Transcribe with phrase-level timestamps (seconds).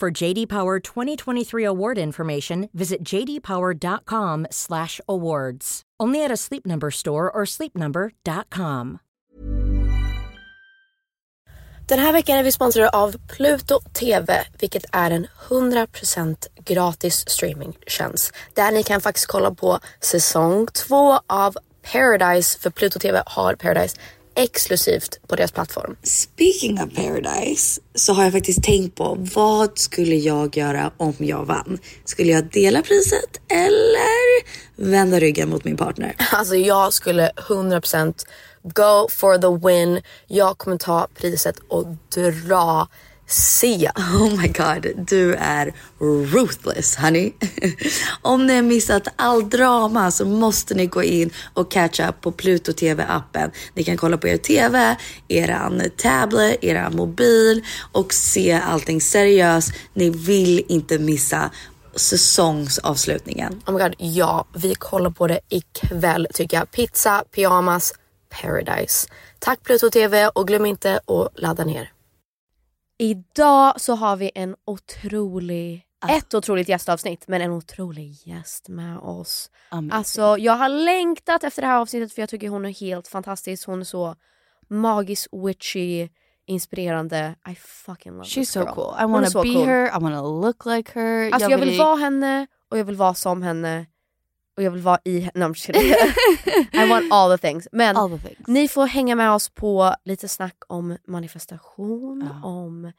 [0.00, 5.82] For JD Power 2023 award information, visit jdpower.com/awards.
[6.02, 8.98] Only at a Sleep Number store or sleepnumber.com.
[11.88, 18.32] Den här veckan är vi sponsrade av Pluto TV, vilket är en 100% gratis streamingtjänst.
[18.54, 21.56] Där ni kan faktiskt kolla på säsong två av
[21.92, 23.96] Paradise, för Pluto TV har Paradise
[24.36, 25.96] exklusivt på deras plattform.
[26.02, 31.44] Speaking of Paradise så har jag faktiskt tänkt på vad skulle jag göra om jag
[31.44, 31.78] vann?
[32.04, 34.44] Skulle jag dela priset eller
[34.90, 36.16] vända ryggen mot min partner?
[36.32, 38.26] Alltså jag skulle 100%
[38.62, 40.02] go for the win.
[40.26, 42.88] Jag kommer ta priset och dra
[43.26, 43.92] Sia.
[43.96, 45.74] Oh my god, du är
[46.34, 47.32] ruthless honey.
[48.22, 52.32] Om ni har missat all drama så måste ni gå in och catch up på
[52.32, 53.50] Pluto TV appen.
[53.74, 54.96] Ni kan kolla på er TV,
[55.28, 59.72] eran tablet, eran mobil och se allting seriöst.
[59.94, 61.50] Ni vill inte missa
[61.96, 63.62] säsongsavslutningen.
[63.66, 66.70] Oh my god, ja, vi kollar på det ikväll tycker jag.
[66.70, 67.92] Pizza, pyjamas,
[68.42, 69.08] paradise.
[69.38, 71.93] Tack Pluto TV och glöm inte att ladda ner.
[72.98, 79.50] Idag så har vi en otrolig, ett otroligt gästavsnitt men en otrolig gäst med oss.
[79.68, 79.92] Amazing.
[79.92, 83.66] Alltså jag har längtat efter det här avsnittet för jag tycker hon är helt fantastisk.
[83.66, 84.16] Hon är så
[84.68, 86.08] magisk, witchy,
[86.46, 87.34] inspirerande.
[87.48, 88.68] I fucking love She's this so girl.
[88.74, 88.94] cool.
[89.00, 89.66] I wanna be cool.
[89.66, 91.30] her, I wanna look like her.
[91.30, 93.86] Alltså jag vill vara henne och jag vill vara som henne.
[94.56, 95.30] Och jag vill vara i.
[95.34, 95.74] No, I'm.
[96.84, 97.68] I want all the things.
[97.72, 98.48] Men the things.
[98.48, 102.92] ni får hänga med oss på lite snack om manifestation, om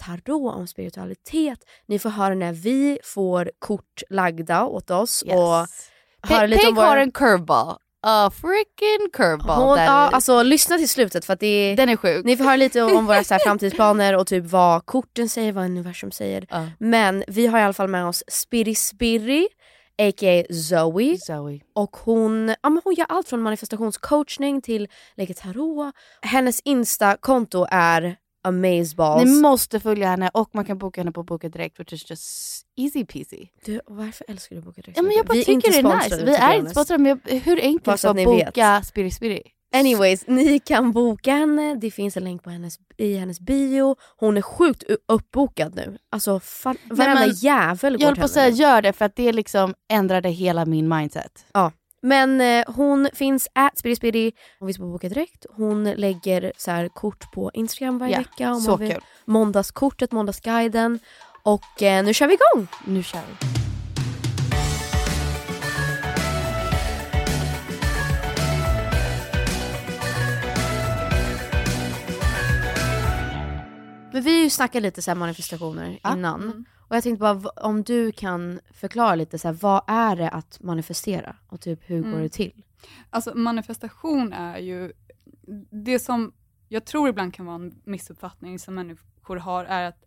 [0.00, 1.58] tarot, om spiritualitet.
[1.86, 5.22] Ni får höra när vi får kort lagda åt oss.
[5.26, 5.34] Yes.
[5.34, 5.66] Och
[6.30, 7.76] höra lite om har en curveball.
[8.02, 9.62] A freaking curveball.
[9.62, 11.76] Hon, ja, alltså, lyssna till slutet för att det är...
[11.76, 12.24] Den är sjuk.
[12.24, 15.64] Ni får höra lite om våra så här, framtidsplaner och typ vad korten säger, vad
[15.64, 16.46] universum säger.
[16.50, 16.66] Ja.
[16.78, 19.48] Men vi har i alla fall med oss Spiri Spiri,
[20.00, 20.44] a.k.a.
[20.54, 21.18] Zoe.
[21.18, 21.60] Zoe.
[21.72, 25.94] Och hon, ja, men hon gör allt från manifestationscoachning till lägger tarot.
[26.22, 29.24] Hennes Insta-konto är amazeballs.
[29.24, 32.66] Ni måste följa henne och man kan boka henne på Boka Direkt which is just
[32.76, 33.46] easy peasy.
[33.64, 34.96] Du, varför älskar du Boka Direkt?
[34.96, 36.24] Ja, men jag bara Vi är tycker inte det är nice.
[36.24, 39.42] Vi är inte sponsrade men hur enkelt var att boka Spiri Spiri?
[39.74, 41.74] Anyways, ni kan boka henne.
[41.74, 43.96] Det finns en länk på hennes, i hennes bio.
[44.16, 45.98] Hon är sjukt uppbokad nu.
[46.12, 49.16] Alltså fan, varenda men jävel går Jag höll på att säga gör det för att
[49.16, 51.44] det liksom ändrade hela min mindset.
[51.52, 51.72] Ja.
[52.02, 55.46] Men eh, hon finns at spirispiri, hon finns på Boka Direkt.
[55.56, 58.52] Hon lägger så här, kort på Instagram varje Ja, vecka.
[58.52, 58.92] Om så man vill.
[58.92, 59.02] kul.
[59.24, 60.98] Måndagskortet, Måndagsguiden.
[61.42, 62.68] Och eh, nu kör vi igång!
[62.86, 63.59] Nu kör vi.
[74.20, 76.12] Men vi har ju snackat lite så manifestationer Ja.
[76.12, 76.42] innan.
[76.42, 76.64] Mm.
[76.88, 80.58] Och jag tänkte bara om du kan förklara lite så här, vad är det att
[80.62, 82.22] manifestera och typ hur går Mm.
[82.22, 82.62] det till?
[83.10, 84.92] Alltså manifestation är ju,
[85.70, 86.32] det som
[86.68, 90.04] jag tror ibland kan vara en missuppfattning som människor har är att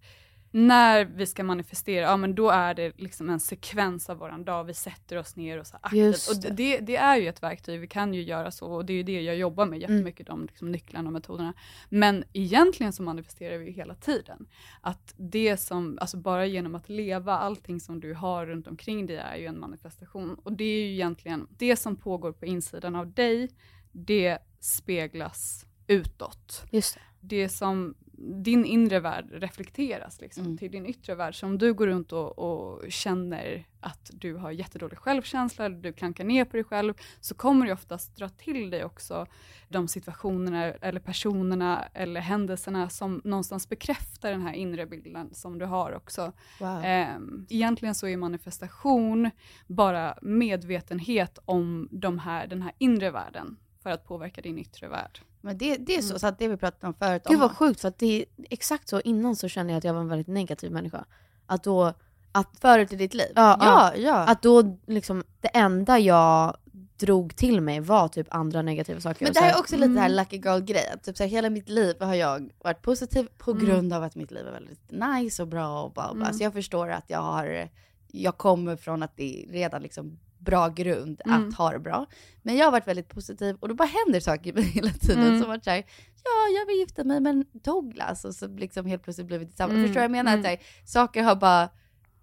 [0.56, 4.64] när vi ska manifestera, ja men då är det liksom en sekvens av våran dag,
[4.64, 6.30] vi sätter oss ner och så aktivt.
[6.30, 8.98] Och det, det är ju ett verktyg, vi kan ju göra så och det är
[8.98, 11.54] ju det jag jobbar med jättemycket, de liksom nycklarna och metoderna.
[11.90, 14.48] Men egentligen så manifesterar vi ju hela tiden.
[14.82, 19.18] Att det som, alltså bara genom att leva, allting som du har runt omkring dig
[19.18, 20.36] är ju en manifestation.
[20.44, 23.50] Och det är ju egentligen, det som pågår på insidan av dig,
[23.92, 26.66] det speglas utåt.
[26.72, 27.02] Just det.
[27.20, 30.58] det som din inre värld reflekteras liksom, Mm.
[30.58, 31.36] till din yttre värld.
[31.40, 35.94] Så om du går runt och, och känner att du har jättedålig självkänsla, eller du
[35.94, 39.26] klankar ner på dig själv, så kommer det oftast dra till dig också
[39.70, 45.66] de situationerna, eller personerna, eller händelserna som någonstans bekräftar den här inre bilden som du
[45.66, 46.32] har också.
[46.60, 46.82] Wow.
[46.84, 49.30] Ehm, egentligen så är manifestation
[49.68, 55.20] bara medvetenhet om de här, den här inre världen för att påverka din yttre värld.
[55.46, 57.22] Men det, det är så, så att det vi pratade om förut.
[57.26, 59.84] Gud om, vad sjukt, för att det är exakt så innan så kände jag att
[59.84, 61.06] jag var en väldigt negativ människa.
[61.46, 61.94] Att då,
[62.32, 63.32] att, Förut i ditt liv?
[63.36, 63.96] Ja, ja.
[63.96, 64.16] ja.
[64.16, 66.58] att då liksom det enda jag
[66.98, 69.26] drog till mig var typ andra negativa saker.
[69.26, 70.90] Men det här är också lite det här lucky girl-grej.
[70.94, 73.66] att Typ så här, hela mitt liv har jag varit positiv på Mm.
[73.66, 76.26] grund av att mitt liv är väldigt nice och bra och bla bla.
[76.26, 76.38] Mm.
[76.38, 77.70] Så jag förstår att jag har,
[78.08, 81.48] jag kommer från att det redan liksom bra grund Mm.
[81.50, 82.06] att ha det bra.
[82.42, 85.24] Men jag har varit väldigt positiv och då bara händer saker hela tiden.
[85.28, 85.40] Mm.
[85.40, 85.84] Som varit såhär,
[86.24, 89.76] ja jag vill gifta mig med Douglas och så liksom helt plötsligt blev vi tillsammans.
[89.76, 89.88] Mm.
[89.88, 90.32] Förstår du vad jag menar?
[90.34, 90.40] Mm.
[90.40, 91.70] Att här, saker har bara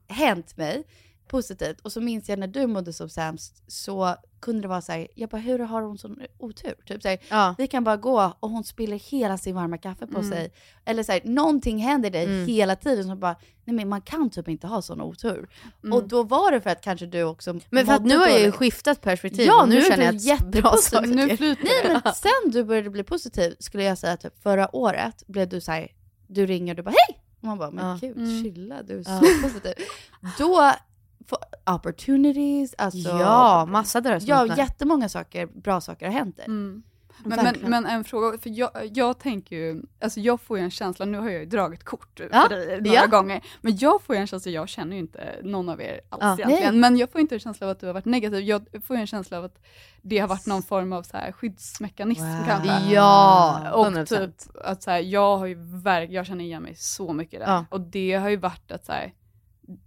[0.09, 0.85] hänt mig
[1.31, 1.81] positivt.
[1.81, 5.09] Och så minns jag när du mådde som sämst så kunde det vara så här,
[5.15, 6.75] jag bara hur har hon sån otur?
[6.87, 7.55] Typ så här, ja.
[7.59, 10.31] vi kan bara gå och hon spiller hela sin varma kaffe på Mm.
[10.31, 10.53] sig.
[10.85, 12.47] Eller så här, någonting händer dig Mm.
[12.47, 15.49] hela tiden som bara, nej men man kan typ inte ha sån otur.
[15.85, 15.93] Mm.
[15.97, 18.41] Och då var det för att kanske du också Men för att nu har jag
[18.41, 20.97] ju skiftat perspektiv Ja, och nu nu känner jag att bra jättepositiv.
[20.97, 21.07] saker.
[21.09, 25.23] Nu flyter Nej men sen du började bli positiv skulle jag säga att förra året
[25.27, 25.87] blev du så
[26.27, 27.21] du ringer och du bara hej!
[27.41, 27.99] Och man bara, men Ja.
[28.01, 28.43] gud Mm.
[28.43, 29.21] chilla du är Ja.
[29.21, 29.73] så positiv.
[30.39, 30.73] Då,
[31.71, 33.09] opportunities, alltså.
[33.09, 34.57] ja, massa dörrar Ja, öppnar.
[34.57, 36.47] jättemånga saker, bra saker har hänt dig.
[36.47, 36.83] Mm.
[37.25, 40.71] Men, men, men en fråga, för jag, jag tänker ju, alltså jag får ju en
[40.71, 43.07] känsla, nu har jag ju dragit kort Ja, för dig några ja.
[43.07, 46.23] gånger, men jag får ju en känsla, jag känner ju inte någon av er alls
[46.23, 46.33] Ja.
[46.47, 46.91] egentligen, Nej.
[46.91, 49.01] men jag får inte en känsla av att du har varit negativ, jag får ju
[49.01, 49.59] en känsla av att
[50.03, 52.45] det har varit någon form av så här skyddsmekanism Wow.
[52.47, 52.95] kanske.
[52.95, 54.07] Ja, Och 100%.
[54.07, 57.47] typ att så här, jag har ju verk, jag känner igen mig så mycket där.
[57.47, 57.65] Ja.
[57.71, 59.13] Och det har ju varit att så här,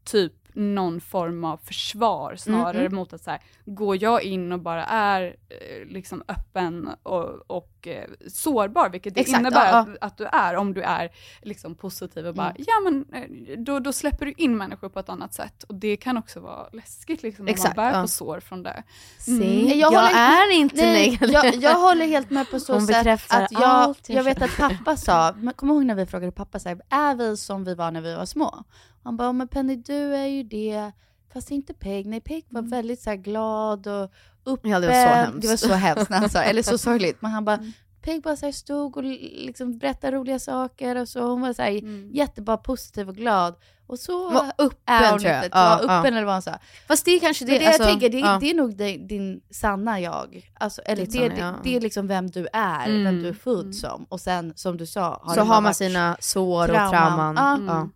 [0.04, 4.60] typ någon form av försvar snarare Mm, mot att så här, går jag in och
[4.60, 9.88] bara är eh, liksom öppen och, och eh, sårbar, vilket det Exakt, innebär ja, att,
[10.02, 11.10] att du är, om du är
[11.42, 12.64] liksom positiv och bara, Mm.
[12.68, 15.64] ja men eh, då, då släpper du in människor på ett annat sätt.
[15.64, 18.02] Och det kan också vara läskigt liksom, om Exakt, man bär ja.
[18.02, 18.84] på sår från det.
[19.20, 22.88] Se, Jag jag, håller- är inte Nej, jag, jag håller helt med på så Hon
[22.88, 26.06] sätt att jag, allt jag jag vet att pappa sa, kommer du ihåg när vi
[26.06, 28.64] frågade pappa så här, är vi som vi var när vi var små?
[29.04, 30.92] Han bara, men Penny du är ju det,
[31.34, 32.06] fast inte Peg.
[32.06, 34.12] Nej Peg var väldigt så här glad och
[34.46, 34.72] öppen.
[34.72, 35.42] Ja, det var så hemskt.
[35.42, 37.22] Det var så hemskt när han sa, eller så sorgligt.
[37.22, 37.72] Men han bara, Mm.
[38.02, 41.22] Peg bara så stod och liksom berättade roliga saker och så.
[41.28, 42.10] Hon var så här Mm.
[42.14, 43.56] jättebara positiv och glad.
[43.88, 45.46] Och så Var öppen, är hon tror jag.
[45.46, 45.58] inte.
[45.58, 46.00] Ja, Ja, ja.
[46.00, 46.52] öppen eller vad han sa.
[46.88, 48.38] Fast det är kanske det, det alltså, jag tänker, det, ja.
[48.42, 50.52] det är nog det, din sanna jag.
[50.60, 51.56] Alltså, eller det, sanna det, jag.
[51.64, 53.04] det är liksom vem du är, Mm.
[53.04, 53.74] vem du är född Mm.
[53.74, 54.06] som.
[54.10, 56.92] Och sen som du sa, har så har man sina sår och trauman.
[56.92, 57.36] trauman.
[57.38, 57.54] Ja.
[57.56, 57.68] Mm.
[57.68, 57.90] Ja.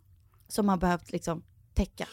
[0.48, 1.44] som har behövt liksom
[1.74, 2.06] täcka.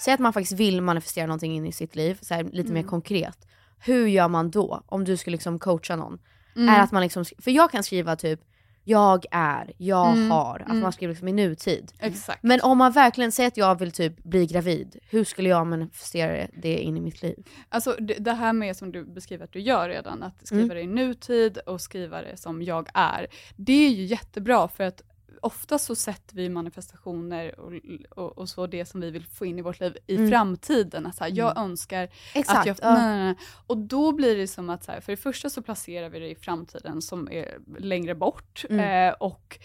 [0.00, 2.80] Säg att man faktiskt vill manifestera någonting in i sitt liv, så här, lite mer
[2.80, 2.90] Mm.
[2.90, 3.46] konkret.
[3.78, 4.82] Hur gör man då?
[4.86, 6.18] Om du skulle liksom coacha någon.
[6.56, 6.68] Mm.
[6.68, 8.40] Är att man liksom, för jag kan skriva typ
[8.84, 10.80] jag är, jag Mm, har, att mm.
[10.80, 11.92] man skriver liksom i nutid.
[11.98, 12.42] Exakt.
[12.42, 16.46] Men om man verkligen säger att jag vill typ bli gravid, hur skulle jag manifestera
[16.62, 17.46] det in i mitt liv?
[17.68, 20.76] Alltså det, det här med som du beskriver att du gör redan, att skriva Mm.
[20.76, 23.26] det i nutid och skriva det som jag är.
[23.56, 25.02] Det är ju jättebra för att
[25.42, 27.72] ofta så sätter vi manifestationer och,
[28.10, 30.30] och, och så det som vi vill få in i vårt liv i Mm.
[30.30, 31.06] framtiden.
[31.06, 32.58] Att så här, jag önskar Exakt.
[32.60, 32.94] att jag, ja.
[32.94, 33.34] nej, nej, nej.
[33.66, 36.30] Och då blir det som att, så här, för det första så placerar vi det
[36.30, 38.64] i framtiden som är längre bort.
[38.70, 39.08] Mm.
[39.08, 39.58] Eh, och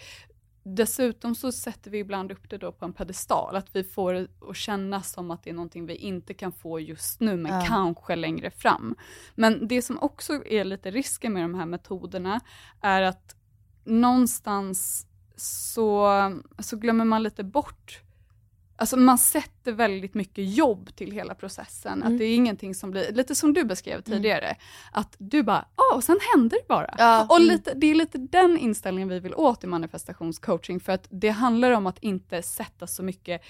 [0.68, 4.28] dessutom så sätter vi ibland upp det då på en pedestal, att vi får det
[4.48, 7.64] att kännas som att det är någonting vi inte kan få just nu, men Ja.
[7.66, 8.94] kanske längre fram.
[9.34, 12.40] Men det som också är lite risken med de här metoderna,
[12.80, 13.36] är att
[13.84, 16.10] någonstans så,
[16.58, 18.02] så glömmer man lite bort
[18.78, 22.02] Alltså man sätter väldigt mycket jobb till hela processen.
[22.02, 22.12] Mm.
[22.12, 24.56] Att det är ingenting som blir, lite som du beskrev tidigare,
[24.92, 26.94] att du bara, ja och sen händer det bara.
[26.98, 27.26] Ja.
[27.30, 31.28] Och lite, det är lite den inställningen vi vill åt i manifestationscoaching, för att det
[31.28, 33.42] handlar om att inte sätta så mycket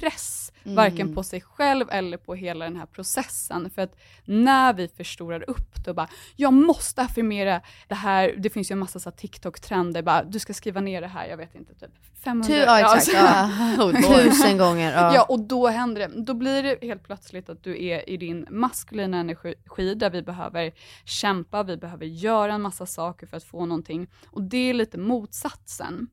[0.00, 0.76] press, Mm.
[0.76, 3.70] varken på sig själv eller på hela den här processen.
[3.70, 8.70] För att när vi förstorar upp och bara, jag måste affirmera det här, det finns
[8.70, 11.74] ju en massa så TikTok-trender, bara, du ska skriva ner det här, jag vet inte,
[11.74, 11.90] typ
[12.24, 12.46] 500.
[12.46, 13.92] Tu- ja, exakt, alltså- ja.
[14.08, 14.24] Boy.
[14.30, 14.92] Tusen gånger.
[14.92, 15.14] Ja.
[15.14, 16.22] Ja, och då händer det.
[16.22, 20.72] Då blir det helt plötsligt att du är i din maskulina energi där vi behöver
[21.04, 24.06] kämpa, vi behöver göra en massa saker för att få någonting.
[24.30, 26.08] Och det är lite motsatsen.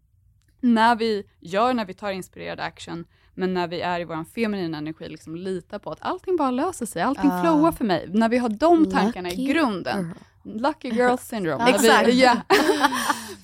[0.62, 3.06] När vi gör, när vi tar inspirerad action,
[3.40, 6.86] men när vi är i vår feminina energi, liksom lita på att allting bara löser
[6.86, 7.42] sig, allting Ah.
[7.42, 8.10] flowar för mig.
[8.14, 10.14] När vi har de tankarna Lucky i grunden.
[10.44, 11.70] Lucky girl syndrome.
[11.70, 12.10] Exakt.
[12.14, 12.38] Ja.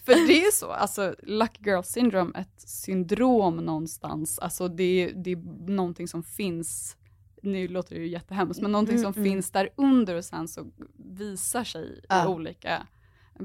[0.05, 5.69] För det är så, alltså lucky girl syndrome, ett syndrom någonstans, alltså det, det är
[5.71, 6.97] någonting som finns,
[7.41, 9.31] nu låter det ju jättehemskt, men någonting som Mm, mm.
[9.33, 10.65] finns där under och sen så
[11.17, 12.23] visar sig Ja.
[12.23, 12.87] i olika,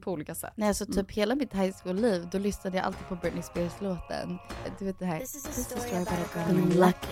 [0.02, 0.52] på olika sätt.
[0.54, 4.38] Nej, alltså typ hela mitt high school-liv, då lyssnade jag alltid på Britney Spears-låten.
[4.78, 5.18] Du vet det här.
[5.18, 7.08] This is a This is story story about a girl named Lucky.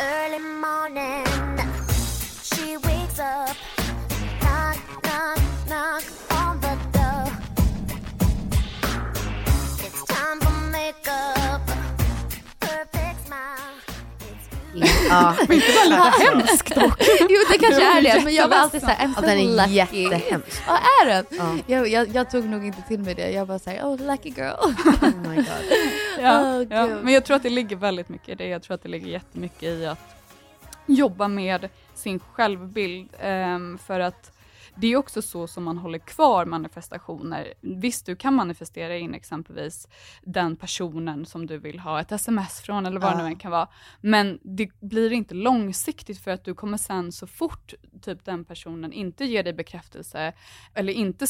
[0.00, 1.26] Early morning,
[2.42, 3.56] she wakes up,
[15.14, 16.12] It's Ja.
[16.20, 16.98] Hemskt dock!
[17.20, 19.38] jo det kanske Jag är det, men jag var alltid såhär, I'm Ja, so den
[19.38, 20.02] är lucky.
[20.02, 20.62] jättehemsk.
[20.66, 21.24] Ja är den?
[21.30, 21.56] Ja.
[21.66, 24.54] Jag, jag, jag tog nog inte till mig det, jag bara såhär, oh lucky girl.
[25.02, 25.46] Oh my god.
[26.20, 26.86] Ja, Åh, ja.
[27.02, 28.46] Men jag tror att det ligger väldigt mycket i det.
[28.46, 29.98] Jag tror att det ligger jättemycket i att
[30.86, 33.08] jobba med sin självbild.
[33.20, 34.30] ehm, för att
[34.76, 37.54] det är också så som man håller kvar manifestationer.
[37.60, 39.88] Visst, du kan manifestera in exempelvis
[40.22, 43.22] den personen som du vill ha ett sms från eller vad det Ja.
[43.22, 43.68] nu än kan vara.
[44.00, 48.92] Men det blir inte långsiktigt för att du kommer sen så fort typ den personen
[48.92, 50.32] inte ger dig bekräftelse
[50.74, 51.26] eller inte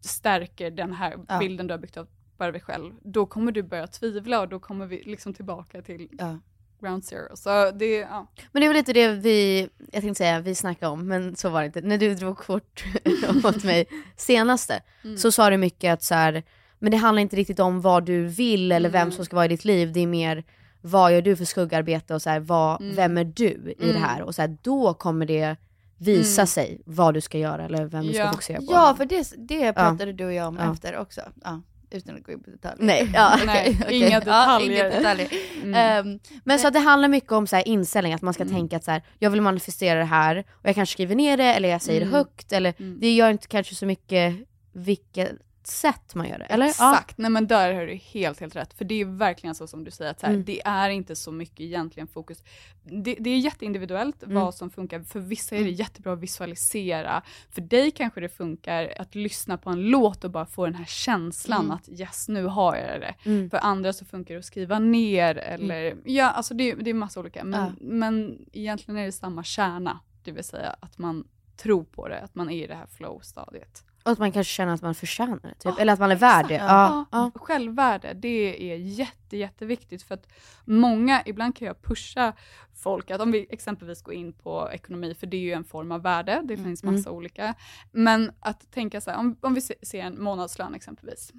[0.00, 1.38] stärker den här Ja.
[1.38, 4.58] bilden du har byggt upp bara dig själv, då kommer du börja tvivla och då
[4.60, 6.38] kommer vi liksom tillbaka till Ja.
[6.80, 7.36] Ground zero.
[7.36, 8.26] Så det, ja.
[8.52, 11.48] Men det är väl lite det vi, jag tänkte säga vi snackade om, men så
[11.48, 11.80] var det inte.
[11.80, 12.84] När du drog kort
[13.44, 15.18] åt mig senaste, Mm.
[15.18, 16.42] så sa du mycket att så här,
[16.78, 19.12] men det handlar inte riktigt om vad du vill eller vem Mm.
[19.12, 20.44] som ska vara i ditt liv, det är mer
[20.80, 22.96] vad gör du för skuggarbete och så här, vad, Mm.
[22.96, 24.02] vem är du i det Mm.
[24.02, 24.22] här?
[24.22, 25.56] Och så här, då kommer det
[25.98, 26.46] visa Mm.
[26.46, 28.30] sig vad du ska göra eller vem du ska Ja.
[28.30, 28.66] fokusera på.
[28.68, 30.72] Ja, för det, det pratade du och jag om Ja.
[30.72, 31.20] efter också.
[31.44, 32.84] Ja, utan att gå in på detaljer.
[32.86, 33.38] Nej, ja.
[33.46, 33.96] Nej, okej.
[33.98, 34.70] inga Ja, detaljer.
[34.86, 35.28] inga detaljer.
[35.62, 35.74] Mm.
[35.74, 38.54] Ehm, Men så det handlar mycket om så här inställning, att man ska Mm.
[38.54, 41.44] tänka att så här, jag vill manifestera det här och jag kanske skriver ner det
[41.54, 42.12] eller jag säger Mm.
[42.12, 43.00] det högt eller Mm.
[43.00, 44.34] det gör inte kanske så mycket
[44.72, 45.30] vilket
[45.66, 46.44] sätt man gör det.
[46.44, 46.66] Eller?
[46.66, 48.74] Exakt, nej men där har du helt, helt rätt.
[48.74, 50.44] För det är verkligen så som du säger, att så här, Mm.
[50.44, 52.42] det är inte så mycket egentligen fokus.
[52.82, 54.34] Det, det är jätteindividuellt Mm.
[54.34, 55.00] vad som funkar.
[55.02, 57.22] För vissa är det jättebra att visualisera.
[57.50, 60.84] För dig kanske det funkar att lyssna på en låt och bara få den här
[60.84, 61.70] känslan Mm.
[61.70, 63.14] att yes, nu har jag det.
[63.24, 63.50] Mm.
[63.50, 67.20] För andra så funkar det att skriva ner eller, ja alltså det, det är massa
[67.20, 67.44] olika.
[67.44, 67.72] Men, Ja.
[67.80, 72.34] men egentligen är det samma kärna, det vill säga att man tror på det, att
[72.34, 73.84] man är i det här flow-stadiet.
[74.06, 75.64] Och att man kanske känner att man förtjänar det, typ.
[75.64, 76.54] Ja, eller att man är värd det.
[76.54, 77.30] Ja, ja.
[77.34, 80.26] Självvärde, det är jätte, jätteviktigt för att
[80.64, 82.32] många, ibland kan jag pusha
[82.74, 85.92] folk att om vi exempelvis går in på ekonomi, för det är ju en form
[85.92, 87.54] av värde, det finns massa olika,
[87.92, 91.32] men att tänka så här, om, om vi se- ser en månadslön exempelvis,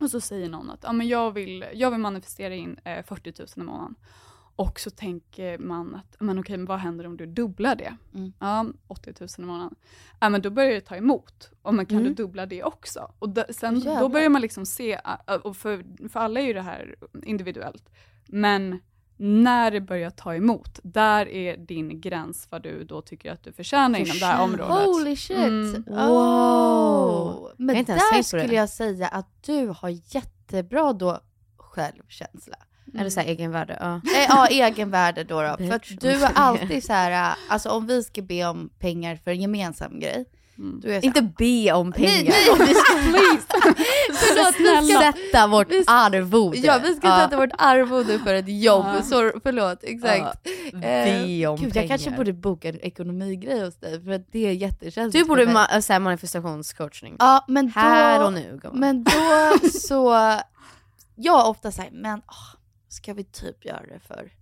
[0.00, 3.32] och så säger någon att ja, men jag, vill, jag vill manifestera in eh, 40
[3.38, 3.94] 000 i månaden.
[4.56, 7.96] Och så tänker man att, men okej, men vad händer om du dubblar det?
[8.14, 8.32] Mm.
[8.38, 9.74] Ja, 80 000 i månaden.
[10.20, 11.50] Ja, men då börjar det ta emot.
[11.62, 12.08] Och men kan Mm.
[12.08, 13.12] du dubbla det också?
[13.18, 14.00] Och d- sen, Jävlar.
[14.00, 14.98] då börjar man liksom se,
[15.42, 16.94] och för, för alla är ju det här
[17.24, 17.90] individuellt,
[18.26, 18.80] men
[19.16, 23.52] när det börjar ta emot, där är din gräns vad du då tycker att du
[23.52, 24.86] förtjänar inom det här området.
[24.86, 25.36] Holy shit!
[25.36, 25.84] Mm.
[25.88, 27.48] Oh.
[27.50, 31.20] Jag Men där skulle jag säga att du har jättebra då
[31.56, 32.56] självkänsla.
[32.98, 33.76] Eller så här egenvärde.
[33.80, 33.94] Ja.
[33.94, 35.42] Eh, ja, egenvärde då.
[35.42, 35.56] då.
[35.68, 39.16] För att du är alltid så här, äh, alltså om vi ska be om pengar
[39.24, 40.24] för en gemensam grej,
[40.58, 40.82] Mm.
[40.84, 42.10] här, Inte be om pengar.
[42.10, 42.24] Nej,
[42.58, 43.72] nej, vi ska
[44.14, 46.58] Förlåt, vi ska, sätta vårt Vi ska- arvode.
[46.58, 47.18] ja, vi ska Ja.
[47.18, 48.86] sätta vårt arvode för ett jobb.
[48.94, 49.02] Ja.
[49.02, 50.42] Så, förlåt, exakt.
[50.72, 51.82] Be om Gud, pengar.
[51.82, 55.46] jag kanske borde boka en ekonomigrej hos dig för att det är jättekänsligt Du borde
[55.46, 57.16] ma- så här manifestationscoachning.
[57.18, 58.60] Ja, men då, Här och nu.
[58.72, 59.10] Men då
[59.88, 60.16] så,
[61.14, 62.53] jag ofta säger men åh,
[62.94, 64.32] ska vi typ göra det för?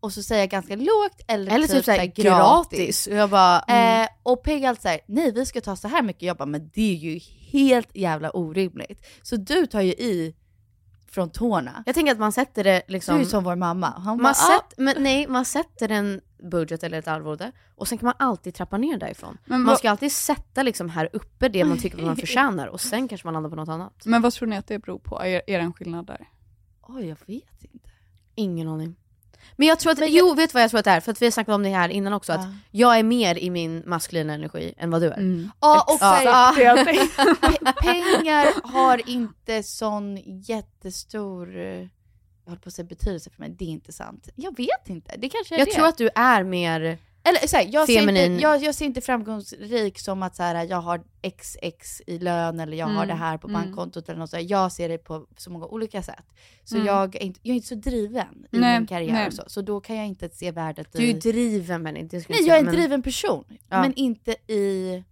[0.00, 3.06] Och så säger jag ganska lågt eller, Eller typ, typ, såhär så här gratis.
[3.06, 4.02] Och jag bara, mm.
[4.02, 6.22] Eh, och Peg alltid såhär, nej vi ska ta så här mycket.
[6.22, 9.06] Jag bara, men det är ju helt jävla orimligt.
[9.22, 10.34] Så du tar ju i
[11.10, 11.82] från tårna.
[11.86, 13.24] jag tänker att man sätter det Du är liksom...
[13.24, 13.86] som vår mamma.
[13.86, 17.88] Han bara, man, ah, sätt, men nej, man sätter en budget eller ett arvode och
[17.88, 19.38] sen kan man alltid trappa ner därifrån.
[19.44, 22.80] Men man ska alltid sätta liksom här uppe det man tycker att man förtjänar och
[22.80, 24.02] sen kanske man landar på något annat.
[24.04, 25.22] Men vad tror ni att det beror på?
[25.22, 26.28] Är, är det en skillnad där?
[26.82, 27.89] Oj, jag vet inte.
[28.34, 28.96] Ingen aning.
[29.56, 31.00] Men jag tror att, jo vet du vad jag tror att det är?
[31.00, 32.52] För att vi har snackat om det här innan också, att Ja.
[32.70, 35.18] jag är mer i min maskulina energi än vad du är.
[35.18, 35.50] Mm.
[35.60, 35.98] Ja, och
[37.82, 43.64] pengar har inte sån jättestor, eh, jag håller på att säga betydelse för mig, det
[43.64, 44.28] är inte sant.
[44.36, 45.72] Jag vet inte, det kanske är Jag det.
[45.74, 49.00] tror att du är mer, Eller så här, jag, ser inte, jag, jag ser inte
[49.00, 51.02] framgångsrik som att så här, jag har
[51.38, 53.60] XX i lön eller jag har Mm, det här på mm.
[53.62, 54.50] bankkontot eller något sånt.
[54.50, 56.24] Jag ser det på så många olika sätt.
[56.64, 56.86] Så Mm.
[56.86, 59.26] jag, är inte, jag är inte så driven i Nej, min karriär nej.
[59.26, 59.42] och så.
[59.46, 61.12] Så då kan jag inte se värdet du är ju i...
[61.12, 61.84] driven.
[62.08, 63.44] Det ska Nej, säga, jag är en men- driven person.
[63.68, 63.80] Ja.
[63.80, 65.04] Men inte i...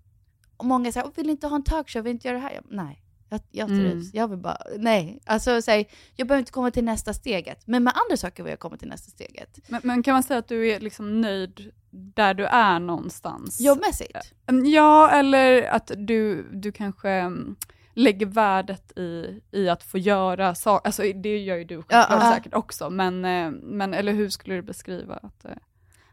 [0.57, 2.53] och Många säger, vill inte ha en talkshow, vill inte göra det här.
[2.55, 4.03] Jag, nej, jag, jag Mm.
[4.13, 5.21] Jag vill bara, nej.
[5.27, 5.85] Alltså, så här,
[6.17, 7.67] jag behöver inte komma till nästa steget.
[7.67, 9.59] Men med andra saker vill jag komma till nästa steget.
[9.69, 13.61] Men, men kan man säga att du är liksom nöjd där du är någonstans?
[13.61, 14.35] Jobbmässigt.
[14.47, 17.57] Mm, Ja, eller att du, du kanske mm,
[17.95, 22.23] lägger värdet i, i att få göra saker, alltså det gör ju du Ja, själv
[22.23, 22.33] ja.
[22.35, 25.51] säkert också, men, eh, men eller hur skulle du beskriva att eh,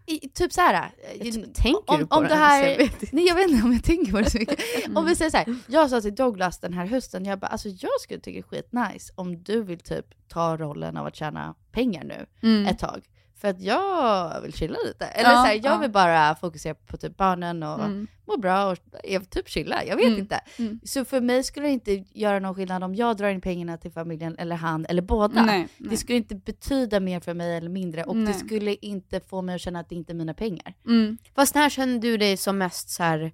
[0.07, 0.91] I, typ så här.
[1.19, 2.61] Jag eh, tänker om, du på om det det här?
[2.63, 4.59] här, Jag nej jag vet inte om jag tänker på det så mycket.
[4.85, 4.97] Mm.
[4.97, 7.69] Om vi säger så här, jag sa till Douglas den här hösten, jag bara alltså
[7.69, 11.55] jag skulle tycka det är skitnice om du vill typ ta rollen av att tjäna
[11.71, 12.65] pengar nu Mm.
[12.67, 13.03] ett tag.
[13.45, 15.05] För att jag vill chilla lite.
[15.05, 15.77] Eller Ja, så här, jag ja.
[15.77, 18.07] vill bara fokusera på typ barnen och Mm.
[18.27, 20.19] må bra och jag typ chilla, jag vet Mm.
[20.19, 20.39] inte.
[20.59, 20.79] Mm.
[20.83, 23.91] Så för mig skulle det inte göra någon skillnad om jag drar in pengarna till
[23.91, 25.43] familjen eller han eller båda.
[25.43, 25.89] Nej, nej.
[25.91, 28.33] Det skulle inte betyda mer för mig eller mindre och Nej.
[28.33, 30.73] det skulle inte få mig att känna att det inte är mina pengar.
[30.87, 31.17] Mm.
[31.35, 33.31] Fast när känner du dig som mest så här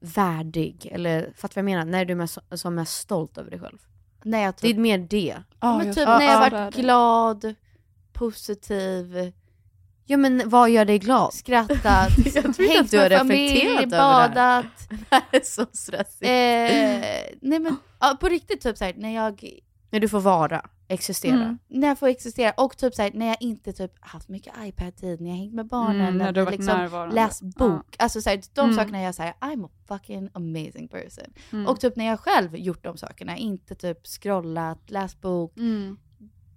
[0.00, 0.88] värdig?
[0.92, 1.84] Eller fattar vad jag menar?
[1.84, 3.78] När är du mest, som mest stolt över dig själv?
[4.24, 5.36] När jag Det typ, är mer det.
[5.60, 6.82] Ja, men jag- typ ja, när jag ja, varit det det.
[6.82, 7.54] glad,
[8.14, 9.32] positiv,
[10.06, 11.34] Ja men vad gör dig glad?
[11.34, 14.62] skrattat, Jag tror hängt du har familj, reflekterat över det här.
[14.62, 15.24] badat.
[15.32, 16.22] Är så stressigt.
[16.22, 19.58] Eh, nej men ja, på riktigt typ såhär när jag,
[19.90, 21.34] När du får vara, existera.
[21.34, 21.58] Mm.
[21.68, 25.30] när jag får existera och typ såhär när jag inte typ haft mycket iPad-tid, när
[25.30, 27.14] jag hängt med barnen, Mm, när när liksom närvarande.
[27.14, 27.96] läst bok.
[27.98, 28.76] Alltså såhär, de Mm.
[28.76, 31.32] sakerna jag säger I'm a fucking amazing person.
[31.52, 31.66] Mm.
[31.66, 35.96] Och typ när jag själv gjort de sakerna, inte typ scrollat, läst bok, Mm.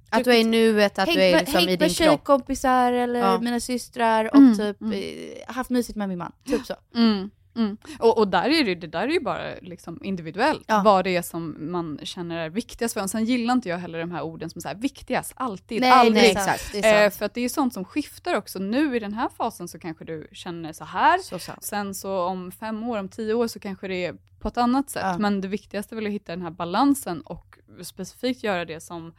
[0.09, 1.95] Att du är i nuet, att hängt du är med, liksom i hängt din med
[1.97, 2.07] kropp.
[2.07, 3.39] tjejkompisar eller Ja.
[3.39, 4.93] mina systrar och Mm, typ mm.
[4.93, 6.31] eh, haft mysigt med min man.
[6.45, 6.73] Typ så.
[6.95, 7.77] Mm, mm.
[7.99, 10.81] Och, och där är det, det där är ju bara liksom individuellt, Ja.
[10.85, 13.09] vad det är som man känner är viktigast för en.
[13.09, 16.23] Sen gillar inte jag heller de här orden som så här, viktigast, alltid, Nej, aldrig.
[16.23, 16.75] nej, exakt.
[16.75, 18.59] Eh, för att det är sånt som skiftar också.
[18.59, 21.17] Nu i den här fasen så kanske du känner så här.
[21.17, 21.39] Så.
[21.61, 24.89] Sen så om fem år, om tio år så kanske det är på ett annat
[24.89, 25.03] sätt.
[25.05, 25.17] Ja.
[25.17, 29.13] Men det viktigaste är väl att hitta den här balansen och specifikt göra det som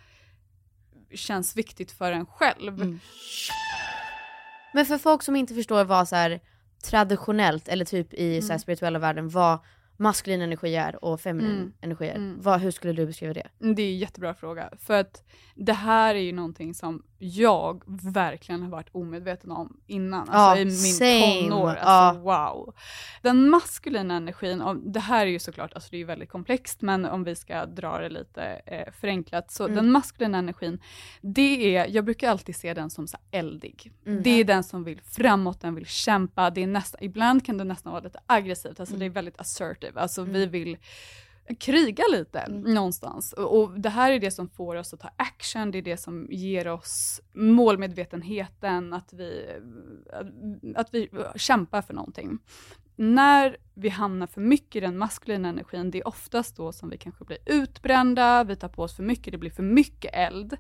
[1.15, 2.83] känns viktigt för en själv.
[2.83, 3.01] Mm.
[4.73, 6.41] Men för folk som inte förstår vad så här,
[6.85, 9.59] traditionellt, eller typ i så här, spirituella världen, vad
[9.97, 11.73] maskulin energi är och feminin Mm.
[11.81, 12.15] energi är.
[12.15, 12.37] Mm.
[12.41, 13.49] Vad, hur skulle du beskriva det?
[13.59, 14.73] Det är en jättebra fråga.
[14.79, 20.21] För att det här är ju någonting som jag verkligen har varit omedveten om innan.
[20.29, 21.41] Alltså Ja, i min same.
[21.51, 21.69] tonår.
[21.75, 21.81] Ja.
[21.83, 22.75] Alltså wow.
[23.23, 27.05] Den maskulina energin, och det här är ju såklart, alltså det är väldigt komplext, men
[27.05, 29.51] om vi ska dra det lite eh, förenklat.
[29.51, 29.77] Så Mm.
[29.77, 30.81] den maskulina energin,
[31.21, 33.93] det är, jag brukar alltid se den som så eldig.
[34.07, 34.23] Mm.
[34.23, 36.51] Det är den som vill framåt, den vill kämpa.
[36.51, 39.01] Det är nästan, ibland kan det nästan vara lite aggressivt, alltså Mm.
[39.01, 40.01] det är väldigt assertive.
[40.01, 40.77] Alltså vi vill
[41.55, 43.33] kriga lite någonstans.
[43.33, 45.97] Och, och det här är det som får oss att ta action, det är det
[45.97, 49.47] som ger oss målmedvetenheten, att vi,
[50.77, 52.39] att vi kämpar för någonting.
[53.01, 56.99] När vi hamnar för mycket i den maskulina energin, det är oftast då som vi
[56.99, 60.57] kanske blir utbrända, vi tar på oss för mycket, det blir för mycket eld.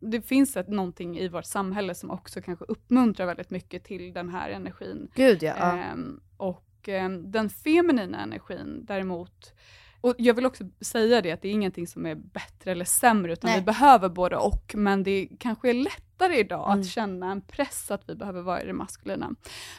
[0.00, 4.28] Det finns ett, någonting i vårt samhälle som också kanske uppmuntrar väldigt mycket till den
[4.28, 5.10] här energin.
[5.14, 5.54] Gud ja.
[5.54, 9.54] Ehm, och ehm, den feminina energin däremot,
[10.00, 13.32] och jag vill också säga det att det är ingenting som är bättre eller sämre
[13.32, 13.60] utan Nej.
[13.60, 16.80] vi behöver både och men det kanske är lättare idag Mm.
[16.80, 19.30] att känna en press att vi behöver vara i det maskulina.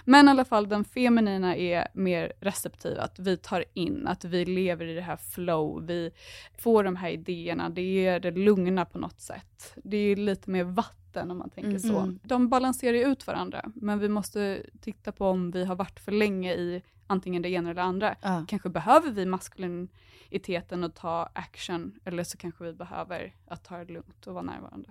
[0.06, 4.46] Men i alla fall den feminina är mer receptiv, att vi tar in, att vi
[4.46, 6.12] lever i det här flow, vi
[6.58, 9.74] får de här idéerna, det är det lugna på något sätt.
[9.76, 11.80] Det är lite mer vatten om man tänker Mm.
[11.80, 12.00] så.
[12.00, 12.20] Mm.
[12.24, 16.12] De balanserar ju ut varandra, men vi måste titta på om vi har varit för
[16.12, 18.16] länge i antingen det ena eller det andra.
[18.22, 18.46] Ja.
[18.48, 23.94] Kanske behöver vi maskuliniteten och ta action, eller så kanske vi behöver att ta det
[23.94, 24.90] lugnt och vara närvarande.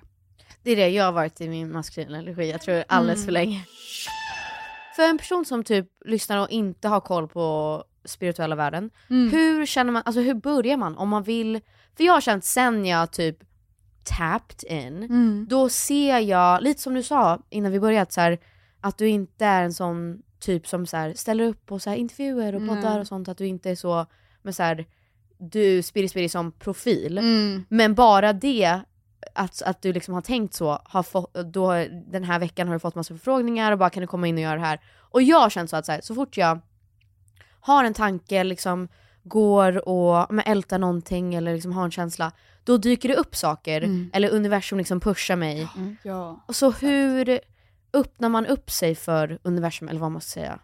[0.62, 3.64] Det är det jag har varit i min maskulina energi, jag tror alldeles för länge.
[4.96, 9.92] För en person som typ lyssnar och inte har koll på spirituella världen, hur känner
[9.92, 11.60] man, alltså hur börjar man om man vill,
[11.96, 13.38] för jag har känt sen jag typ
[14.18, 15.46] tapped in, Mm.
[15.48, 18.38] då ser jag, lite som du sa innan vi började, så här,
[18.80, 21.96] att du inte är en sån typ som så här, ställer upp på så här,
[21.96, 23.00] intervjuer och poddar Nej.
[23.00, 24.06] och sånt, att du inte är så,
[24.42, 24.86] men så här,
[25.38, 27.18] du spiri spiri som profil.
[27.18, 27.64] Mm.
[27.68, 28.80] Men bara det
[29.34, 31.72] att, att du liksom har tänkt så, har fått, då,
[32.06, 34.40] den här veckan har du fått massa förfrågningar och bara kan du komma in och
[34.40, 34.80] göra det här?
[35.10, 36.60] Och jag har känt så att så, så fort jag
[37.60, 38.88] har en tanke, liksom
[39.28, 42.32] går och men, ältar någonting eller liksom har en känsla,
[42.64, 44.10] då dyker det upp saker, Mm.
[44.12, 45.68] eller universum liksom pushar mig.
[46.02, 46.44] Ja.
[46.48, 47.40] Och så hur
[47.92, 50.58] öppnar man upp sig för universum, eller vad man ska säga?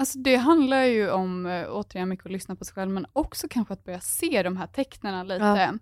[0.00, 3.48] Alltså det handlar ju om, äh, återigen, mycket att lyssna på sig själv, men också
[3.50, 5.44] kanske att börja se de här tecknen lite.
[5.44, 5.74] Ja.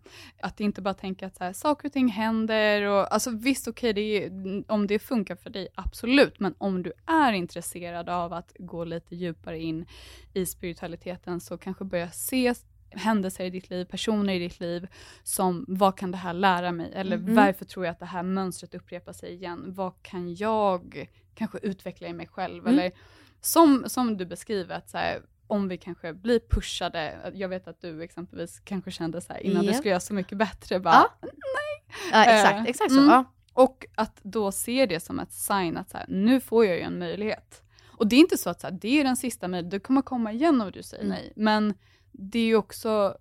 [0.42, 2.82] Att inte bara tänka att så här, saker och ting händer.
[2.82, 6.40] Och, alltså visst, okej, det är- om det funkar för dig, absolut.
[6.40, 9.86] Men om du är intresserad av att gå lite djupare in
[10.34, 12.54] i spiritualiteten, så kanske börja se
[12.90, 14.86] händelser i ditt liv, personer i ditt liv,
[15.22, 16.92] som vad kan det här lära mig?
[16.94, 17.34] Eller Mm.
[17.34, 19.64] varför tror jag att det här mönstret upprepar sig igen?
[19.66, 22.66] Vad kan jag kanske utveckla i mig själv?
[22.66, 22.78] Mm.
[22.78, 22.92] Eller
[23.40, 27.80] som, som du beskriver, att så här, om vi kanske blir pushade, jag vet att
[27.80, 29.74] du exempelvis kanske kände så här innan du Ja.
[29.74, 31.28] skulle göra Så mycket bättre, bara, Ja.
[31.32, 31.96] nej.
[32.12, 32.98] Ja, Eh, exakt, exakt så.
[32.98, 33.10] mm.
[33.10, 33.24] Ja.
[33.52, 36.82] Och att då se det som ett sign att så här, nu får jag ju
[36.82, 37.62] en möjlighet.
[37.86, 40.02] Och det är inte så att så här, det är den sista möjligheten, du kommer
[40.02, 41.16] komma igen om du säger Mm.
[41.16, 41.32] nej.
[41.36, 41.74] Men
[42.12, 43.16] det är ju också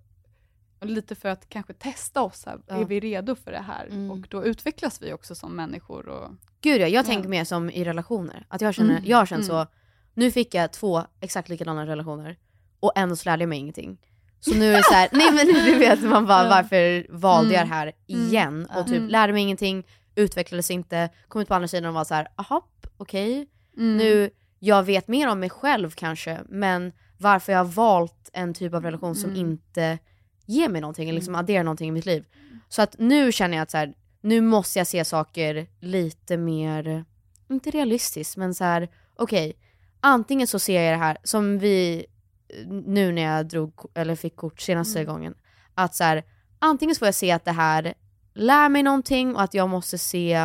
[0.82, 2.76] lite för att kanske testa oss, här, Ja.
[2.76, 3.86] är vi redo för det här?
[3.88, 4.12] Mm.
[4.12, 6.08] Och då utvecklas vi också som människor.
[6.08, 7.04] Och, Gud ja, jag Ja.
[7.04, 8.46] tänker mer som i relationer.
[8.50, 9.04] Att jag känner, Mm.
[9.06, 9.66] jag har känt Mm.
[9.66, 9.68] så,
[10.18, 12.38] nu fick jag två exakt likadana relationer
[12.80, 13.98] och ändå så lärde jag mig ingenting.
[14.40, 17.62] Så nu är det så här, nej men du vet man bara varför valde jag
[17.62, 17.72] det Mm.
[17.72, 18.28] här Mm.
[18.28, 18.68] igen?
[18.78, 19.10] Och typ Mm.
[19.10, 19.84] lärde mig ingenting,
[20.16, 23.98] utvecklades inte, kom ut på andra sidan och var så här, aha, okej, Mm.
[23.98, 28.74] nu, jag vet mer om mig själv kanske, men varför jag har valt en typ
[28.74, 29.98] av relation som inte
[30.46, 32.26] ger mig någonting, eller liksom adderar någonting i mitt liv.
[32.70, 37.06] Så att nu känner jag att så här, nu måste jag se saker lite mer,
[37.50, 39.54] inte realistiskt, men så här, okej,
[40.00, 42.06] antingen så ser jag det här som vi,
[42.86, 45.14] nu när jag drog, eller fick kort senaste Mm.
[45.14, 45.36] gången,
[45.76, 46.24] att så här,
[46.60, 47.94] antingen så får jag se att det här
[48.34, 50.40] lär mig någonting och att jag måste se,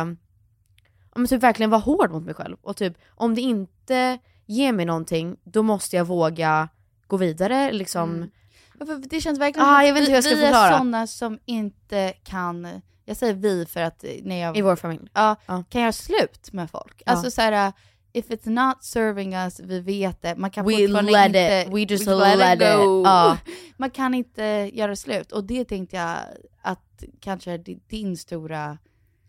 [1.15, 2.57] men typ verkligen vara hård mot mig själv.
[2.61, 6.69] Och typ om det inte ger mig någonting, då måste jag våga
[7.07, 8.15] gå vidare liksom.
[8.15, 8.29] Mm.
[9.09, 10.77] Det känns verkligen Ah, jag vet inte hur jag ska vi, vi är förklara.
[10.77, 15.07] sådana som inte kan, jag säger vi för att när jag I vår familj.
[15.13, 15.63] ja, Ja.
[15.69, 17.01] kan göra slut med folk.
[17.05, 17.11] Ja.
[17.11, 17.73] Alltså så här,
[18.13, 21.65] if it's not serving us, vi vet det, man kan We let inte...
[21.67, 21.73] it.
[21.73, 22.61] We just let let it.
[22.61, 23.37] Ja.
[23.77, 26.17] Man kan inte göra slut och det tänkte jag
[26.61, 28.77] att kanske din stora...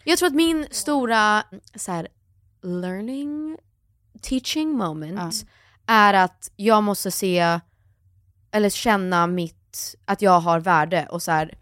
[0.04, 1.42] Jag tror att min stora
[1.74, 2.08] så här,
[2.62, 3.56] learning,
[4.20, 5.46] teaching moment
[5.86, 7.60] är att jag måste se,
[8.50, 11.58] eller känna mitt, att jag har värde och så här,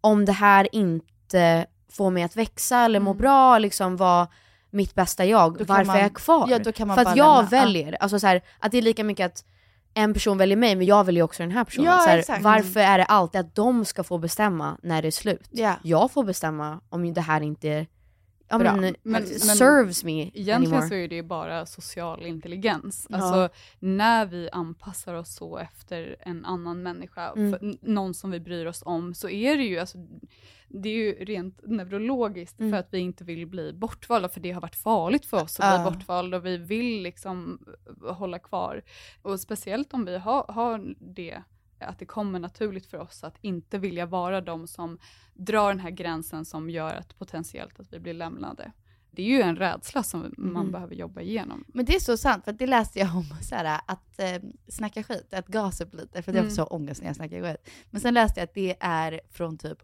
[0.00, 4.28] om det här inte får mig att växa eller må bra, liksom vara
[4.70, 6.48] mitt bästa jag, varför man- är jag kvar?
[6.50, 7.48] ja, För att jag lämna.
[7.50, 9.44] Väljer, alltså så här, att det är lika mycket att
[9.94, 11.86] en person väljer mig men jag väljer också den här personen.
[11.86, 15.48] Ja, här, varför är det alltid att de ska få bestämma när det är slut?
[15.50, 15.74] Ja.
[15.82, 17.86] Jag får bestämma om det här inte
[18.50, 18.72] ja, Bra.
[18.76, 20.88] men, Men- men- serves me Egentligen anymore.
[20.88, 23.06] så är det ju bara social intelligens.
[23.10, 23.16] Ja.
[23.16, 27.78] Alltså när vi anpassar oss så efter en annan människa, Mm.
[27.82, 29.98] någon som vi bryr oss om, så är det ju, alltså,
[30.68, 32.72] det är ju rent neurologiskt Mm.
[32.72, 35.66] för att vi inte vill bli bortvalda, för det har varit farligt för oss att
[35.80, 35.90] Ja.
[35.90, 37.58] bli bortvalda och vi vill liksom
[38.06, 38.82] eh, hålla kvar.
[39.22, 41.42] Och speciellt om vi har, har det
[41.86, 44.98] att det kommer naturligt för oss att inte vilja vara de som
[45.34, 48.72] drar den här gränsen som gör att potentiellt att vi blir lämnade.
[49.12, 50.72] Det är ju en rädsla som man Mhm.
[50.72, 51.64] behöver jobba igenom.
[51.68, 55.02] Men det är så sant, för det läste jag om, så här, att eh, snacka
[55.02, 56.50] skit, att gossip lite, för jag får Mm.
[56.50, 57.70] så ångest när jag snackar skit.
[57.90, 59.78] Men sen läste jag att det är från typ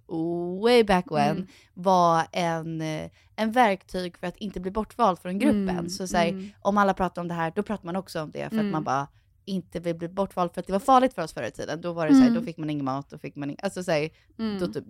[0.63, 1.47] way back when, Mm.
[1.75, 5.69] var en, eh, en verktyg för att inte bli bortvald från gruppen.
[5.69, 6.49] Mm, Så, så här, mm.
[6.61, 8.67] om alla pratar om det här, då pratar man också om det, för Mm.
[8.67, 9.07] att man bara
[9.47, 11.81] inte vill bli bortvald för att det var farligt för oss förr i tiden.
[11.81, 12.35] Då var det så här, Mm.
[12.41, 14.59] då fick man ingen mat, då fick man ing- alltså så här, Mm.
[14.59, 14.85] då typ,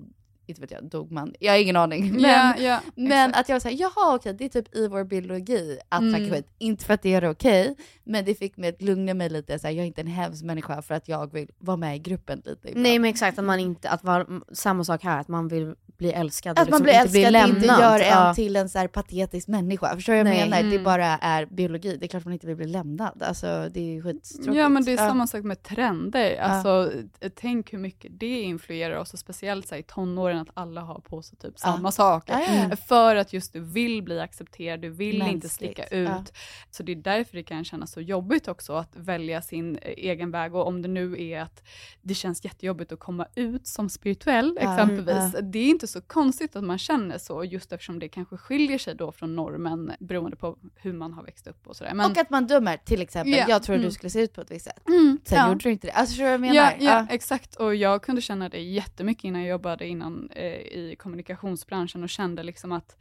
[0.49, 1.35] inte vet jag, dog man.
[1.41, 2.13] Jag har ingen aning.
[2.13, 5.05] Men, ja, ja, men att jag var såhär, jaha okej, det är typ i vår
[5.05, 6.15] biologi att Mm.
[6.15, 6.49] snacka skit.
[6.59, 9.59] Inte för att det är okej, men det fick mig att lugna mig lite.
[9.59, 11.99] Så här, jag är inte en hemsk människa för att jag vill vara med i
[11.99, 12.83] gruppen lite ibland.
[12.83, 16.13] Nej men exakt, att man inte, att vara, samma sak här, att man vill bli
[16.13, 17.81] älskad Att man liksom blir inte bli älskad, inte lämnad.
[18.01, 18.35] gör en Ja.
[18.35, 19.95] till en så här patetisk människa.
[19.95, 20.51] Förstår du vad jag Nej.
[20.51, 20.63] menar?
[20.63, 20.85] Det Mm.
[20.85, 21.97] bara är biologi.
[21.97, 23.23] Det är klart man inte vill bli lämnad.
[23.23, 24.57] Alltså det är skittråkigt.
[24.57, 25.09] Ja men det är Ja.
[25.09, 26.37] samma sak med trender.
[26.41, 30.49] Alltså, t- Tänk hur mycket det influerar oss, och speciellt så här, i tonåren att
[30.55, 32.33] alla har på sig typ samma saker.
[32.33, 32.77] Ja, ja, ja.
[32.77, 36.09] För att just du vill bli accepterad, du vill inte Mänskligt, sticka ut.
[36.09, 36.25] ja.
[36.71, 40.31] Så det är därför det kan kännas så jobbigt också att välja sin eh, egen
[40.31, 40.55] väg.
[40.55, 41.63] Och om det nu är att
[42.03, 45.35] det känns jättejobbigt att komma ut som spirituell Ja, exempelvis.
[45.43, 48.79] Det är inte inte så konstigt att man känner så, just eftersom det kanske skiljer
[48.79, 51.95] sig då från normen beroende på hur man har växt upp och sådär.
[51.95, 53.93] Men, Och att man dömer, till exempel, Ja, jag tror att du mm.
[53.93, 54.89] skulle se ut på ett visst sätt.
[54.89, 55.49] Mm, Sen ja.
[55.49, 55.93] gjorde du inte det.
[55.93, 56.93] Alltså förstår du vad jag Ja, menar?
[56.93, 57.57] ja, exakt.
[57.57, 62.43] Och jag kunde känna det jättemycket innan jag jobbade innan, eh, i kommunikationsbranschen och kände
[62.43, 62.97] liksom att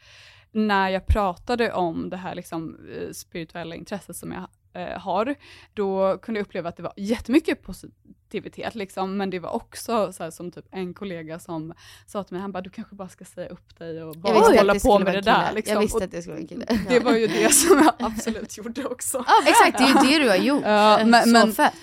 [0.52, 5.36] när jag pratade om det här liksom, eh, spirituella intresset som jag eh, har,
[5.74, 10.24] då kunde jag uppleva att det var jättemycket positivitet, liksom, men det var också så
[10.24, 11.74] här, som typ en kollega som
[12.06, 14.76] sa till mig, han bara, du kanske bara ska säga upp dig och bara hålla
[14.76, 15.54] på med det där.
[15.54, 15.74] Liksom.
[15.74, 16.66] Jag visste att det skulle vara en kille.
[16.90, 19.26] Det var ju det som jag absolut gjorde också.
[19.48, 20.64] Exakt, det är ju det du har gjort.
[20.66, 21.74] Ja, men, så men, fett.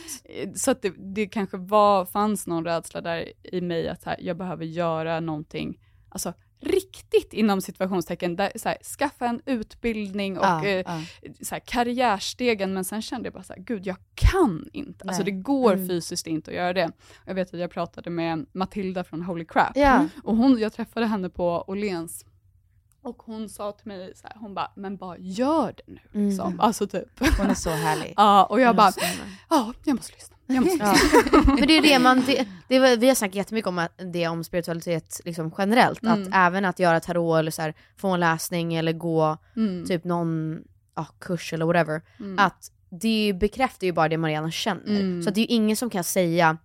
[0.55, 4.37] så att det, det kanske var, fanns någon rädsla där i mig att här, jag
[4.37, 5.79] behöver göra någonting,
[6.09, 11.01] alltså riktigt inom situationstecken, där, så här, skaffa en utbildning och Ja, eh, ja.
[11.43, 15.23] så här, karriärstegen, men sen kände jag bara så här, gud jag kan inte, alltså
[15.25, 15.41] det Nej.
[15.43, 15.89] går Mm.
[15.89, 16.91] fysiskt inte att göra det.
[17.27, 20.07] Jag vet att jag pratade med Matilda från Holy Crap, Ja.
[20.25, 22.25] och hon, jag träffade henne på Åhléns,
[23.05, 26.27] och hon sa till mig så här, hon bara, men bara gör det nu.
[26.29, 26.47] Liksom.
[26.47, 26.61] Mm.
[26.61, 27.09] Alltså typ.
[27.39, 28.15] Hon är så härlig.
[28.17, 28.93] Ja, och jag Hon bara,
[29.51, 30.37] ja, jag måste lyssna.
[30.55, 30.95] Ja.
[31.47, 34.45] Men det är det man, det, det var, vi har snackat jättemycket om det om
[34.45, 36.23] spiritualitet liksom generellt, Mm.
[36.23, 39.85] att även att göra tarot eller så här, få en läsning eller gå Mm.
[39.87, 40.59] typ någon
[40.97, 42.39] ja, kurs eller whatever, Mm.
[42.39, 45.01] att det bekräftar ju bara det man redan känner.
[45.01, 45.23] Mm.
[45.23, 46.57] Så att det är ju ingen som kan säga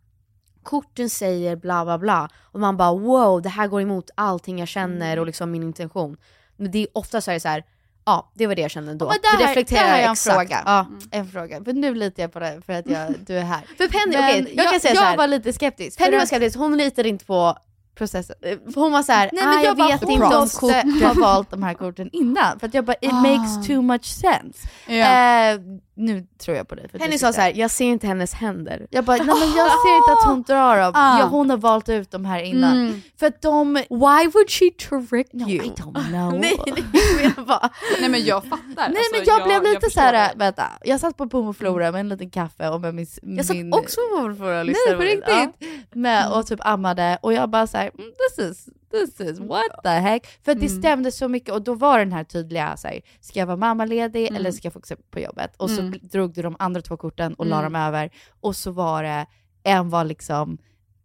[0.64, 4.68] korten säger bla bla bla och man bara wow det här går emot allting jag
[4.68, 5.20] känner Mm.
[5.20, 6.18] och liksom min intention.
[6.58, 7.64] Men det är ofta så är det så här,
[8.08, 9.06] ja det var det jag kände då.
[9.08, 10.36] Men där, reflekterar där har jag en exakt.
[10.38, 10.64] fråga.
[10.66, 10.86] Ja.
[11.12, 11.64] En fråga.
[11.64, 13.62] För nu litar jag på dig för att jag, du är här.
[13.78, 15.18] För Penny, Men okej jag, kan säga jag så här.
[15.18, 15.98] var lite skeptisk.
[15.98, 17.58] Penny var skeptisk, hon litade inte på
[17.96, 18.36] processen.
[18.76, 21.02] Hon var så här, Nej ah, men jag, jag vet inte om måste korten.
[21.04, 22.60] ha valt de här korten innan.
[22.60, 23.22] För att jag bara, it Ah.
[23.22, 24.68] makes too much sense.
[24.88, 24.94] Ja.
[24.96, 25.60] Eh,
[25.98, 26.88] nu tror jag på dig.
[26.90, 28.88] För du sa så här, jag ser inte hennes händer.
[28.90, 30.92] Jag bara, nej men jag ser inte att hon drar dem.
[30.96, 31.20] Ah.
[31.20, 32.72] Ja, hon har valt ut de här innan.
[32.78, 33.02] Mm.
[33.20, 33.74] För att de...
[33.74, 35.66] Why would she trick No, you?
[35.66, 36.34] I don't know.
[36.40, 38.60] nej, nej, jag bara, Nej men jag fattar.
[38.76, 40.40] Nej Alltså, men jag, blev lite förstår så här, det.
[40.40, 43.08] vänta, jag satt på Pom och Flora med en liten kaffe och med min...
[43.22, 45.46] jag satt min också på för att lyssna Nej på det.
[45.46, 45.96] riktigt!
[45.96, 49.90] Med, och typ ammade och jag bara såhär, mm, this is, this is what the
[49.90, 50.26] heck?
[50.44, 50.80] För att det Mm.
[50.82, 54.36] stämde så mycket och då var den här tydliga såhär, ska jag vara mammaledig Mm.
[54.36, 55.56] eller ska jag fokusera på jobbet?
[55.58, 56.00] Och så Mm.
[56.02, 57.74] drog du de andra två korten och la Mm.
[57.74, 58.10] dem över
[58.42, 59.26] och så var det,
[59.64, 60.58] en var liksom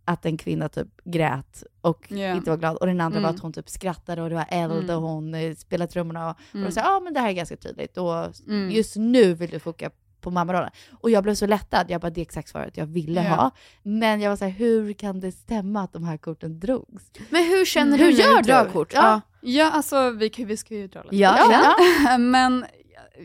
[0.05, 2.35] att en kvinna typ grät och Ja.
[2.35, 3.35] inte var glad och den andra var Mm.
[3.37, 4.97] att hon typ skrattade och det var eld Mm.
[4.97, 6.67] och hon eh, spelade trummorna och, och Mm.
[6.67, 8.71] då sa ja men det här är ganska tydligt och Mm.
[8.71, 9.91] just nu vill du fokusera
[10.23, 10.71] på mammarollen.
[11.01, 13.31] Och jag blev så lättad, jag bara det är exakt svaret jag ville Ja.
[13.35, 13.51] ha.
[13.83, 17.05] Men jag var så här, hur kan det stämma att de här korten drogs?
[17.31, 18.93] Men hur känner Hur du när gör du drar kort?
[18.95, 19.21] Ja.
[19.41, 21.17] Ja alltså vi, vi ska ju dra lite.
[21.17, 21.75] Ja, Ja,
[22.07, 22.19] ja.
[22.19, 22.65] Men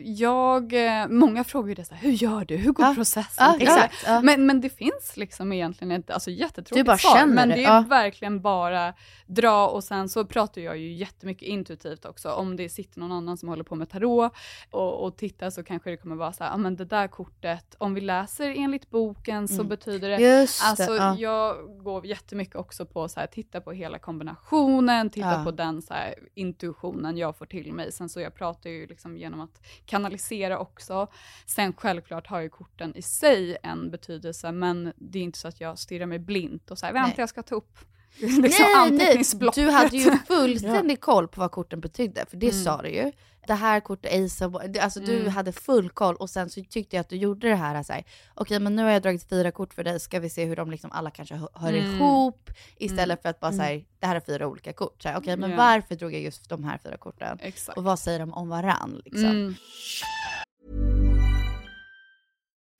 [0.04, 2.56] jag, eh, många frågar ju det så här, hur gör du?
[2.56, 2.94] Hur går Ja.
[2.94, 3.94] processen Ja, exakt.
[4.06, 4.20] Ja.
[4.22, 8.40] Men, men det finns liksom egentligen ett alltså, jättetråkigt bara svar, men det, är verkligen
[8.40, 8.94] bara
[9.26, 12.30] dra och sen så pratar jag ju jättemycket intuitivt också.
[12.30, 14.32] Om det sitter någon annan som håller på med tarot
[14.70, 17.74] och, och tittar så kanske det kommer vara så här, ja men det där kortet,
[17.78, 19.68] om vi läser enligt boken så Mm.
[19.68, 20.96] betyder det Just Alltså det.
[20.96, 21.16] Ja.
[21.18, 25.94] jag går jättemycket också på så här, titta på hela kombinationen, titta på den så
[25.94, 27.92] här, intuitionen jag får till mig.
[27.92, 31.08] Sen så jag pratar ju liksom genom att kanalisera också.
[31.46, 35.60] Sen självklart har ju korten i sig en betydelse, men det är inte så att
[35.60, 37.78] jag stirrar mig blint och säger vänta jag ska ta upp
[38.20, 38.66] liksom
[38.96, 42.64] nej, nej, du hade ju fullständig koll på vad korten betydde, för det Mm.
[42.64, 43.12] sa du ju.
[43.46, 44.44] Det här kortet, Ace
[44.80, 45.32] alltså du Mm.
[45.32, 48.04] hade full koll och sen så tyckte jag att du gjorde det här så här,
[48.34, 50.70] okej men nu har jag dragit fyra kort för dig, ska vi se hur de
[50.70, 51.94] liksom alla kanske hör, Mm.
[51.96, 53.22] ihop istället Mm.
[53.22, 55.04] för att bara säga det här är fyra olika kort.
[55.16, 55.56] Okej men Ja.
[55.56, 57.38] varför drog jag just de här fyra korten?
[57.42, 57.78] Exakt.
[57.78, 59.24] Och vad säger de om varann liksom?
[59.30, 59.54] Mm.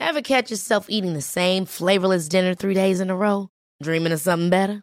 [0.00, 3.46] Ever catch yourself eating the same flavorless dinner three days in a row?
[3.84, 4.82] Dreaming of something better?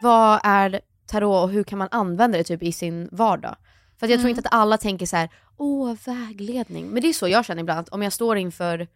[0.00, 3.56] Vad är tarot och hur kan man använda det typ i sin vardag?
[4.00, 4.28] För jag tror Mm.
[4.38, 6.88] inte att alla tänker så här: åh vägledning.
[6.88, 8.88] Men det är så jag känner ibland, om jag står inför,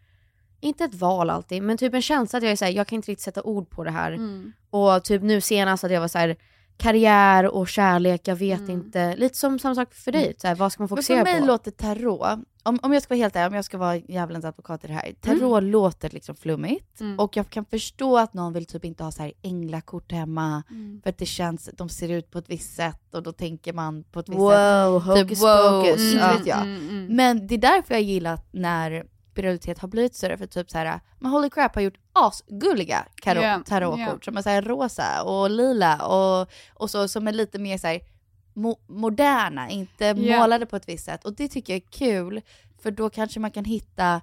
[0.60, 2.96] inte ett val alltid, men typ en känsla att jag är så här, jag kan
[2.96, 4.12] inte riktigt sätta ord på det här.
[4.12, 4.52] Mm.
[4.70, 6.36] Och typ nu senast att jag var så här
[6.76, 9.16] karriär och kärlek, jag vet inte.
[9.16, 10.96] Lite som samma sak för dig, så här, vad ska man Mm.
[10.96, 11.46] Fokusera för mig på?
[11.46, 14.84] låter tarot, om, om jag ska vara helt ärlig, om jag ska vara djävulens advokat
[14.84, 15.12] i det här.
[15.20, 17.18] Tarot låter liksom flummigt Mm.
[17.18, 21.00] och jag kan förstå att någon vill typ inte ha så här änglakort hemma Mm.
[21.02, 24.04] för att det känns, de ser ut på ett visst sätt och då tänker man
[24.04, 25.18] på ett visst Wow, sätt.
[25.18, 26.12] hocus pocus.
[26.12, 26.32] inte Ja.
[26.38, 26.60] vet jag.
[26.60, 27.16] Mm, mm.
[27.16, 31.00] Men det är därför jag gillar när spiritualitet har blivit större, för typ så här,
[31.18, 34.18] men Holy Crap har gjort asgulliga karo- Yeah, tarotkort yeah.
[34.20, 38.00] som är så rosa och lila och, och så som är lite mer så här
[38.54, 40.40] mo- moderna, inte Yeah.
[40.40, 41.24] målade på ett visst sätt.
[41.24, 42.40] Och det tycker jag är kul,
[42.82, 44.20] för då kanske man kan hitta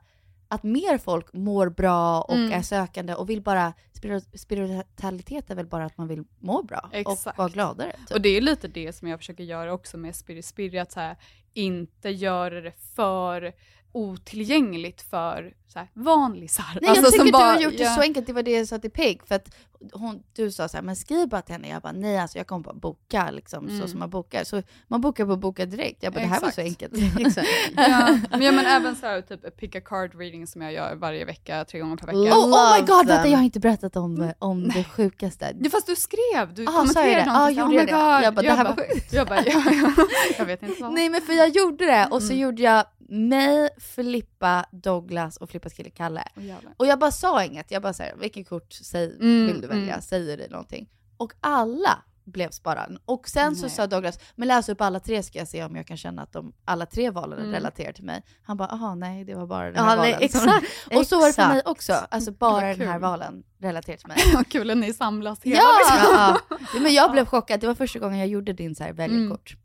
[0.47, 2.51] att mer folk mår bra och Mm.
[2.51, 6.79] är sökande och vill bara, spirit- spiritualitet är väl bara att man vill må bra
[6.89, 7.37] och Exakt.
[7.37, 7.91] vara gladare.
[8.07, 8.11] Typ.
[8.11, 10.99] Och det är lite det som jag försöker göra också med Spiri Spiri, att så
[10.99, 11.15] här,
[11.53, 13.53] inte göra det för
[13.91, 16.65] otillgängligt för så här, vanlisar.
[16.81, 17.95] Nej, Alltså, jag som tycker bara- du har gjort det ja.
[17.95, 19.55] så enkelt, det var det jag sa till Peg, för att
[19.93, 21.67] hon, du sa så här, men skriv bara till henne.
[21.69, 23.87] Jag bara, nej alltså jag kommer bara boka liksom, så Mm.
[23.87, 24.43] som man bokar.
[24.43, 26.03] Så man bokar på boka direkt.
[26.03, 26.93] Jag bara, det här var så Exakt.
[26.93, 27.19] enkelt.
[27.27, 27.47] Exakt.
[27.75, 30.95] ja, men, ja, men även så här, typ pick a card reading som jag gör
[30.95, 32.17] varje vecka, tre gånger per vecka.
[32.19, 35.55] Oh, oh my god, vänta jag har inte berättat om, om det sjukaste.
[35.59, 37.25] Ja, fast du skrev, du Ah, kommenterade jag det?
[37.31, 37.59] någonting.
[37.61, 38.15] Ah, så, gjorde oh my jag?
[38.15, 38.23] God.
[38.25, 39.13] Jag bara, det här var sjukt.
[39.13, 39.91] Jag bara, ja, ja.
[40.37, 40.93] jag vet inte vad.
[40.93, 45.73] Nej men för jag gjorde det och så gjorde jag mig, Filippa, Douglas och Filippas
[45.73, 46.23] kille Kalle.
[46.35, 46.73] Jävlar.
[46.77, 49.93] Och jag bara sa inget, jag bara såhär, vilket kort säg, Mm, vill du välja?
[49.93, 50.01] mm.
[50.01, 50.89] Säger det någonting?
[51.17, 52.97] Och alla blev sparade.
[53.05, 53.69] Och sen så Nej.
[53.71, 56.31] sa Douglas, men läs upp alla tre ska jag se om jag kan känna att
[56.33, 57.51] de, alla tre valen Mm.
[57.51, 58.23] relaterar till mig.
[58.43, 60.29] Han bara, aha nej det var bara den Ja, här nej, valen.
[60.29, 60.95] som- exakt.
[60.95, 64.17] och så var det för mig också, alltså bara den här valen relaterar till mig.
[64.33, 65.69] Vad kul att ni samlas hela ja!
[65.79, 66.13] liksom.
[66.15, 66.39] ja,
[66.73, 66.79] ja.
[66.81, 69.51] Men jag blev chockad, det var första gången jag gjorde din så här väljarkort.
[69.51, 69.60] Mm.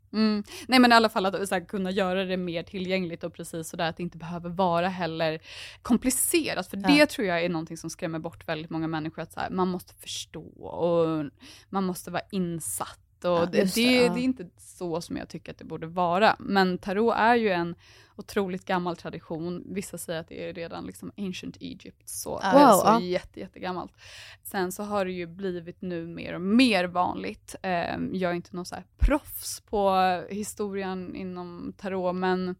[0.67, 3.69] Nej men i alla fall att så här, kunna göra det mer tillgängligt och precis
[3.69, 5.39] sådär att det inte behöver vara heller
[5.81, 6.67] komplicerat.
[6.69, 6.87] För Ja.
[6.87, 9.21] det tror jag är någonting som skrämmer bort väldigt många människor.
[9.21, 11.25] Att så här, man måste förstå och
[11.69, 12.99] man måste vara insatt.
[13.25, 14.13] Och Ja, det, det, det, ja.
[14.13, 16.35] det är inte så som jag tycker att det borde vara.
[16.39, 17.75] Men tarot är ju en
[18.15, 19.63] otroligt gammal tradition.
[19.65, 22.99] Vissa säger att det är redan liksom ancient Egypt, så, Wow, så ja.
[22.99, 23.91] jätte, jättegammalt.
[24.43, 27.55] Sen så har det ju blivit nu mer och mer vanligt.
[27.61, 29.93] Eh, jag är inte någon så proffs på
[30.29, 32.55] historien inom tarot, men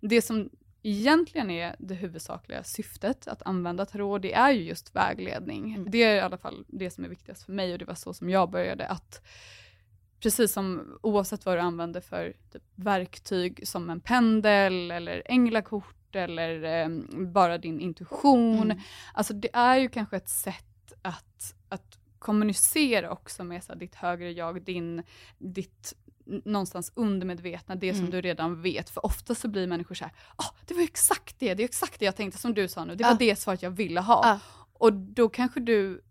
[0.00, 0.50] det som
[0.82, 5.74] egentligen är det huvudsakliga syftet att använda tarot, det är ju just vägledning.
[5.74, 5.90] Mm.
[5.90, 8.14] Det är i alla fall det som är viktigast för mig och det var så
[8.14, 8.86] som jag började.
[8.86, 9.22] att
[10.26, 16.62] Precis som oavsett vad du använder för typ, verktyg som en pendel eller änglakort eller
[16.82, 16.88] eh,
[17.26, 18.62] bara din intuition.
[18.62, 18.78] Mm.
[19.14, 23.94] Alltså det är ju kanske ett sätt att, att kommunicera också med så här, ditt
[23.94, 25.02] högre jag, din,
[25.38, 25.94] ditt
[26.44, 28.10] någonstans undermedvetna, det som Mm.
[28.10, 28.90] du redan vet.
[28.90, 31.98] För ofta så blir människor så här, ah, det var exakt det, det är exakt
[31.98, 33.16] det jag tänkte som du sa nu, det var Ah.
[33.18, 34.22] det svaret jag ville ha.
[34.26, 34.38] Ah.
[34.78, 36.02] Och då kanske du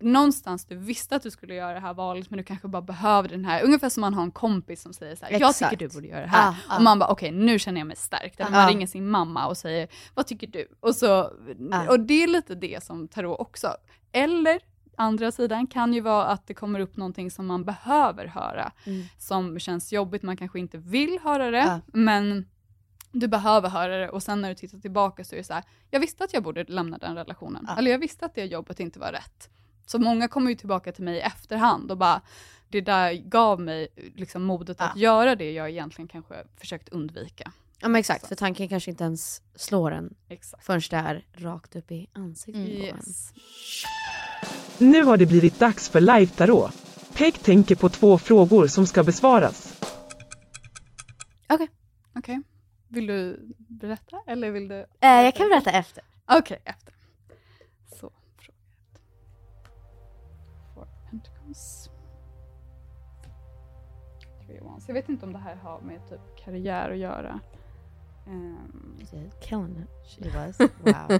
[0.00, 3.28] någonstans du visste att du skulle göra det här valet men du kanske bara behöver
[3.28, 5.88] den här, ungefär som man har en kompis som säger så här, jag tycker du
[5.88, 6.48] borde göra det här.
[6.50, 6.76] Ah, ah.
[6.76, 8.40] Och man bara okej nu känner jag mig stärkt.
[8.40, 8.52] Eller Ah.
[8.52, 10.68] man ringer sin mamma och säger vad tycker du?
[10.80, 11.30] Och, så,
[11.72, 11.88] Ah.
[11.88, 13.68] och det är lite det som tarot också.
[14.12, 14.60] Eller
[14.96, 19.02] andra sidan kan ju vara att det kommer upp någonting som man behöver höra, Mm.
[19.18, 21.80] som känns jobbigt, man kanske inte vill höra det, Ja.
[21.86, 22.46] men
[23.12, 25.62] du behöver höra det och sen när du tittar tillbaka så är det så här,
[25.90, 27.76] jag visste att jag borde lämna den relationen, Ja.
[27.78, 29.50] eller jag visste att det jobbet inte var rätt.
[29.86, 32.20] Så många kommer ju tillbaka till mig i efterhand och bara,
[32.68, 37.52] det där gav mig liksom modet att göra det jag egentligen kanske försökt undvika.
[37.80, 40.64] Ja men exakt, för tanken kanske inte ens slår en Exakt.
[40.64, 42.96] förrän det är rakt upp i ansiktet på en.
[42.96, 43.32] Yes.
[44.78, 46.72] Nu har det blivit dags för Live Tarot.
[47.14, 49.80] Peg tänker på två frågor som ska besvaras.
[51.48, 51.68] Okej.
[52.14, 52.42] Okej.
[52.88, 54.86] Vill du berätta eller vill du?
[55.00, 56.04] Eh, jag kan berätta efter.
[56.26, 56.94] Okej, efter.
[64.80, 64.84] Three.
[64.86, 67.40] Jag vet inte om det här har med typ karriär att göra.
[68.26, 68.82] Ehm,
[69.40, 69.90] Killing it.
[70.08, 70.58] She was.
[70.84, 71.18] Wow.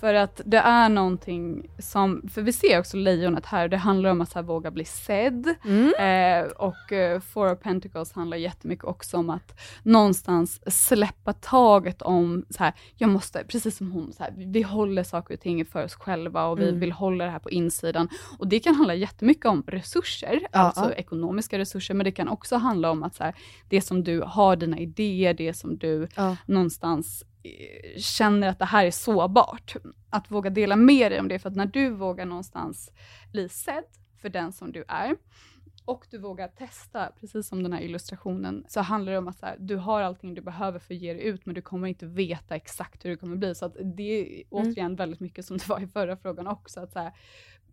[0.00, 4.20] för att det är någonting som, för vi ser också lejonet här, det handlar om
[4.20, 5.54] att så här, våga bli sedd.
[5.64, 5.94] Mm.
[5.98, 12.44] Eh, och eh, Four of Pentacles handlar jättemycket också om att någonstans släppa taget om,
[12.50, 15.84] så här, jag måste, precis som hon, så här, vi håller saker och ting för
[15.84, 16.80] oss själva och vi Mm.
[16.80, 18.08] vill hålla det här på insidan.
[18.38, 20.92] Och det kan handla jättemycket om resurser, Ja, alltså ja.
[20.92, 23.34] ekonomiska resurser, men det kan också handla om att så här,
[23.68, 26.36] det som du har, dina idéer, det som du Ja.
[26.46, 29.76] någonstans eh, känner att det här är sårbart.
[30.10, 32.92] Att våga dela med dig om det, för att när du vågar någonstans
[33.32, 33.84] bli sedd
[34.20, 35.16] för den som du är,
[35.86, 39.56] och du vågar testa, precis som den här illustrationen, så handlar det om att här,
[39.58, 42.56] du har allting du behöver för att ge dig ut, men du kommer inte veta
[42.56, 43.54] exakt hur det kommer bli.
[43.54, 46.92] Så att det är återigen väldigt mycket som det var i förra frågan också, att
[46.92, 47.12] så här,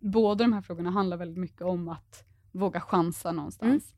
[0.00, 3.94] båda de här frågorna handlar väldigt mycket om att våga chansa någonstans.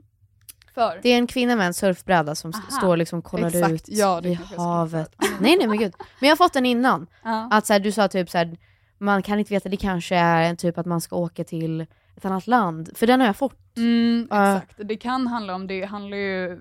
[0.77, 3.73] För Det är en kvinna med en surfbräda som st- Aha, står liksom kollar exakt.
[3.73, 5.15] ut Ja, i havet.
[5.41, 5.95] Nej nej men gud.
[6.21, 7.07] Men jag har fått den innan.
[7.25, 7.49] Ja.
[7.51, 8.57] Att så här, du sa typ så här,
[8.99, 11.81] man kan inte veta, det kanske är en typ att man ska åka till
[12.17, 12.91] ett annat land.
[12.95, 13.77] För den har jag fått.
[13.77, 14.57] Mm, Ja.
[14.57, 16.61] exakt, det kan handla om, det handlar ju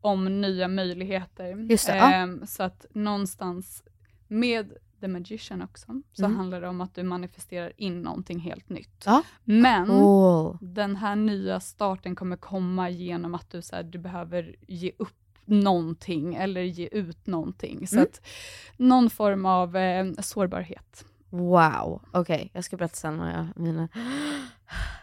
[0.00, 1.70] om nya möjligheter.
[1.70, 1.92] Just det.
[1.92, 3.82] Ehm, Så att någonstans
[4.28, 4.72] med
[5.02, 6.36] The Magician också, så Mm.
[6.36, 9.02] handlar det om att du manifesterar in någonting helt nytt.
[9.06, 9.22] Ja.
[9.44, 10.58] Men Cool.
[10.60, 15.14] den här nya starten kommer komma genom att du, så här, du behöver ge upp
[15.44, 17.86] någonting eller ge ut någonting.
[17.86, 18.08] Så Mm.
[18.10, 18.20] att
[18.76, 21.04] någon form av eh, sårbarhet.
[21.30, 22.02] Wow.
[22.12, 23.88] Okej, jag ska berätta sen vad jag mina...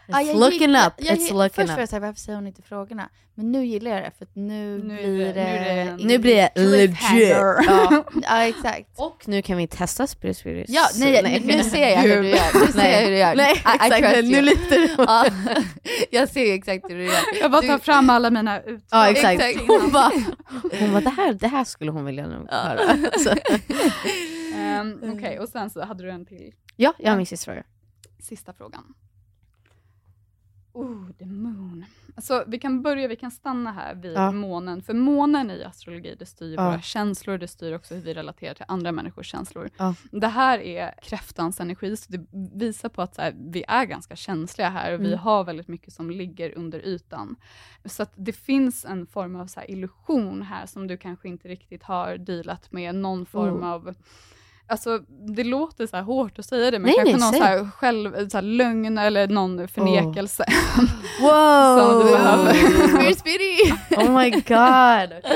[0.06, 1.78] It's Ja, jag looking gillar- up, jag it's looking Först var up.
[1.78, 3.08] jag såhär, varför säger hon inte frågorna?
[3.34, 6.98] Men nu gillar jag det, för att nu, Nu blir det- nu blir det legit.
[7.12, 8.04] Ja.
[8.22, 8.88] ja, exakt.
[8.96, 10.66] Och nu kan vi testa Spirit Spirit.
[10.68, 12.66] Ja, nej, nu, nu ser jag hur du gör.
[12.66, 13.34] Nu ser jag hur du gör.
[13.34, 14.14] Nej, I- I exakt.
[14.14, 15.26] trust Nu litar du ja,
[16.10, 17.20] Jag ser exakt hur du gör.
[17.40, 18.80] Jag bara Du- tar fram alla mina utdrag.
[18.90, 19.42] Ja exakt.
[19.42, 19.66] Exakt.
[19.68, 20.12] Hon bara,
[20.80, 22.96] hon bara det, här, det här skulle hon vilja nog höra.
[24.56, 26.52] Ehm, Okej, och sen så hade du en till.
[26.76, 27.62] Ja, jag har min sista fråga.
[28.22, 28.84] Sista frågan.
[30.72, 31.84] Oh, the moon.
[32.14, 34.32] Alltså, vi kan börja, vi kan stanna här vid Ja.
[34.32, 34.82] månen.
[34.82, 36.64] För månen i astrologi, det styr Ja.
[36.70, 39.70] våra känslor, det styr också hur vi relaterar till andra människors känslor.
[39.76, 39.94] Ja.
[40.12, 44.16] Det här är kräftans energi, så det visar på att så här, vi är ganska
[44.16, 45.18] känsliga här och vi Mm.
[45.18, 47.36] har väldigt mycket som ligger under ytan.
[47.84, 51.82] Så det finns en form av så här illusion här som du kanske inte riktigt
[51.82, 53.62] har dealat med, någon form Mm.
[53.62, 53.94] av
[54.70, 57.40] Alltså det låter så hårt att säga det, men Nej, kanske nej, någon säg.
[57.40, 60.44] så här själv, så här lögn eller någon förnekelse.
[61.20, 61.78] Wow!
[61.78, 63.12] Som du behöver.
[63.14, 63.74] Spirit!
[63.96, 65.32] Oh my god!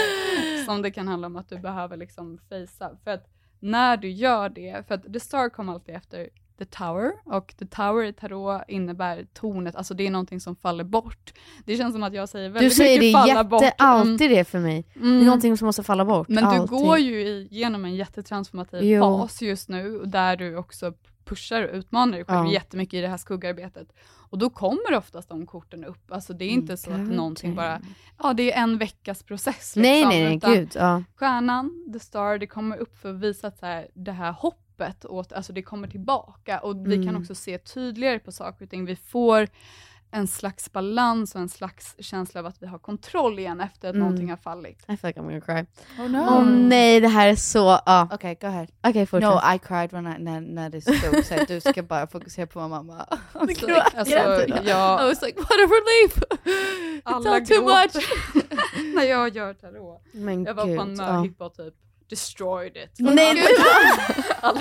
[0.66, 2.90] som det kan handla om att du behöver liksom fejsa.
[3.04, 3.26] För att
[3.60, 6.28] när du gör det, för att the star kommer alltid efter
[6.58, 10.84] the tower, och the tower i tarot innebär tornet, alltså det är någonting som faller
[10.84, 11.32] bort.
[11.64, 13.62] Det känns som att jag säger Du väldigt säger mycket det falla jätte, bort.
[13.62, 13.72] Mm.
[13.78, 14.84] alltid det för mig.
[14.94, 16.28] Det är någonting som måste falla bort.
[16.28, 16.62] Men alltid.
[16.62, 19.00] du går ju igenom en jättetransformativ Jo.
[19.00, 20.92] fas just nu, där du också
[21.24, 22.52] pushar och utmanar dig själv Ja.
[22.52, 23.88] jättemycket i det här skuggarbetet.
[24.30, 26.12] Och då kommer oftast de korten upp.
[26.12, 27.80] Alltså det är inte så att någonting bara,
[28.18, 29.76] ja det är en veckas process.
[29.76, 30.70] Liksom, Nej nej nej, gud.
[30.74, 31.02] Ja.
[31.16, 34.63] Stjärnan, the star, det kommer upp för att visa att så här, det här hoppet,
[35.04, 37.20] åt, alltså det kommer tillbaka och vi kan Mm.
[37.20, 38.84] också se tydligare på saker och ting.
[38.84, 39.48] Vi får
[40.10, 43.94] en slags balans och en slags känsla av att vi har kontroll igen efter att
[43.94, 44.06] Mm.
[44.06, 44.82] någonting har fallit.
[44.88, 45.66] I feel like I'm gonna cry.
[46.04, 46.18] Oh no.
[46.30, 47.78] Åh nej, det här är så...
[47.86, 48.08] Ja.
[48.12, 48.66] Okay, go ahead.
[48.82, 49.30] Okej, fortsätt.
[49.30, 52.46] No, I cried when I, när, när det stod så att du ska bara fokusera
[52.46, 53.06] på vad mamma.
[53.34, 56.22] I was Det like, Alltså, I jag, was like, what a relief!
[56.44, 58.14] It's alla all too much!
[58.94, 60.02] när jag gör tarot.
[60.12, 60.76] Men Jag var gud.
[60.76, 61.74] på en möhippa och typ
[62.10, 62.90] destroyed it.
[62.98, 63.46] Nej,
[64.40, 64.60] alla,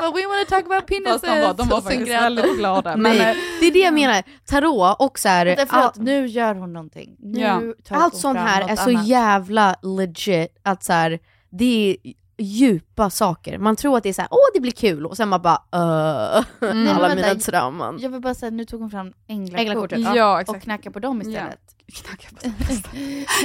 [0.00, 1.20] But we want to talk about penises!
[1.22, 2.96] De var, de var faktiskt väldigt glada.
[2.96, 4.22] Men, Nej, eh, det är det jag menar.
[4.46, 7.16] Tarot och så här, all, att nu gör hon någonting.
[7.18, 7.60] Nu Ja.
[7.84, 9.06] tar allt hon sånt här är så annat.
[9.06, 11.18] jävla legit att så här,
[11.50, 13.58] det är djupa saker.
[13.58, 15.54] Man tror att det är så här, åh det blir kul och sen man bara
[15.76, 17.98] uh, Nej, men alla mina trauman.
[18.00, 20.44] Jag vill bara säga, nu tog hon fram änglakortet, Änglakortet, ja.
[20.46, 21.75] Och knackar på dem istället.
[21.92, 22.48] Knacka på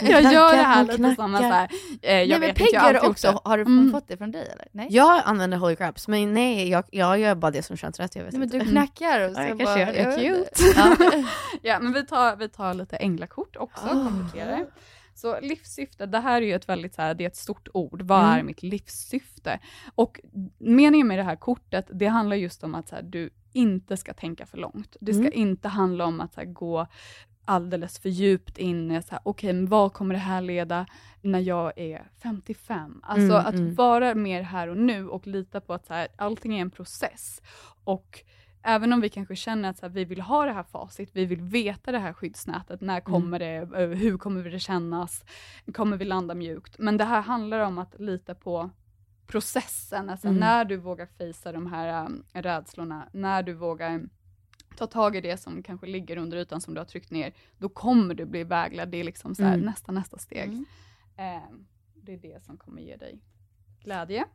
[0.11, 1.69] Jag gör det här lite som en så här,
[2.01, 3.27] eh, jag nej, vet inte, jag har alltid också.
[3.27, 3.49] gjort det.
[3.49, 3.91] Har du Mm.
[3.91, 4.67] fått det från dig eller?
[4.71, 4.87] Nej?
[4.89, 8.15] Jag använder holy crabs, men nej jag, jag gör bara det som känns rätt.
[8.15, 8.65] Jag vet Nej, men inte.
[8.65, 10.15] du knackar och så Ja, jag bara, kanske gör det.
[10.17, 10.73] Cute.
[10.75, 10.95] Ja.
[11.61, 14.65] Ja, men vi tar, vi tar lite änglakort också, kompletterar.
[15.15, 18.01] Så livssyfte, det här är ju ett väldigt så här, det är ett stort ord.
[18.01, 18.39] Vad Mm.
[18.39, 19.59] är mitt livssyfte?
[19.95, 20.19] Och
[20.59, 24.13] meningen med det här kortet, det handlar just om att så här, du inte ska
[24.13, 24.97] tänka för långt.
[25.01, 25.33] Det ska Mm.
[25.33, 26.87] inte handla om att så här, gå
[27.45, 30.85] alldeles för djupt in i så här, okej, men vad kommer det här leda
[31.21, 32.99] när jag är 55?
[33.03, 33.75] Alltså Mm, att mm.
[33.75, 37.41] vara mer här och nu och lita på att så här, allting är en process.
[37.83, 38.19] Och
[38.63, 41.25] även om vi kanske känner att så här, vi vill ha det här facit, vi
[41.25, 45.25] vill veta det här skyddsnätet, när kommer det, eh, hur kommer det kännas,
[45.73, 46.75] kommer vi landa mjukt?
[46.79, 48.69] Men det här handlar om att lita på
[49.27, 50.39] processen, alltså Mm.
[50.39, 54.01] när du vågar fejsa de här um, rädslorna, när du vågar
[54.81, 57.69] ta tag i det som kanske ligger under ytan som du har tryckt ner, då
[57.69, 58.89] kommer du bli vägledd.
[58.89, 59.65] Det är liksom så här, Mm.
[59.65, 60.43] nästa, nästa steg.
[60.49, 60.65] Mm.
[61.17, 61.49] Eh,
[61.95, 63.19] det är det som kommer ge dig
[63.83, 64.25] glädje.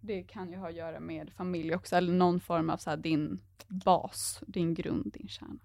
[0.00, 2.96] Det kan ju ha att göra med familj också, eller någon form av så här,
[2.96, 5.58] din bas, din grund, din kärna.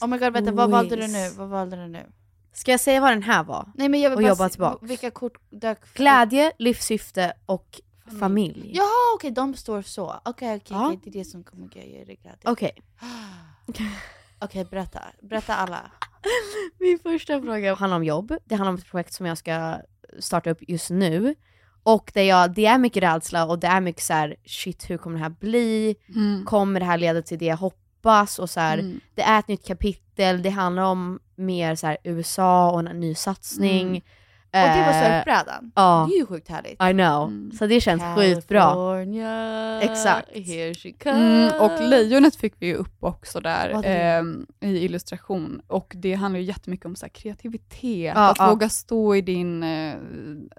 [0.00, 1.30] Oh my god, vänta, vad valde du nu?
[1.36, 2.06] Vad valde du nu?
[2.52, 3.72] Ska jag säga vad den här var?
[3.74, 4.82] Nej men jag vill Och bara jobba se- tillbaks.
[4.90, 7.80] Vilka kort dök Glädje, livssyfte och
[8.20, 8.70] familj.
[8.74, 10.20] Jaha okej, de står så.
[10.24, 10.86] Okej okej, Ja.
[10.86, 12.38] okej, det är det som kommer ge dig glädje.
[12.44, 12.70] Okej.
[14.40, 15.02] Okej, berätta.
[15.22, 15.90] Berätta alla.
[16.80, 18.32] Min första fråga handlar om jobb.
[18.44, 19.76] Det handlar om ett projekt som jag ska
[20.18, 21.34] starta upp just nu.
[21.82, 24.98] Och det, jag, det är mycket rädsla och det är mycket så här: shit hur
[24.98, 25.96] kommer det här bli?
[26.46, 28.38] Kommer det här leda till det jag hoppas?
[28.38, 29.00] Och så här, Mm.
[29.14, 33.14] Det är ett nytt kapitel, det handlar om mer så här, USA och en ny
[33.14, 33.88] satsning.
[33.88, 34.00] Mm.
[34.50, 35.72] Och det var Eh, surfbrädan.
[35.74, 36.06] Ja.
[36.10, 36.82] Det är ju sjukt härligt.
[36.82, 37.28] I know.
[37.28, 37.52] Mm.
[37.52, 38.60] Så det känns skitbra.
[38.60, 40.28] California, Exakt.
[40.34, 41.52] Here she comes.
[41.52, 44.22] Mm, och lejonet fick vi ju upp också där eh,
[44.70, 45.60] i illustration.
[45.66, 48.50] Och det handlar ju jättemycket om så här, kreativitet, Ja, att ja.
[48.50, 49.94] våga stå i din, eh,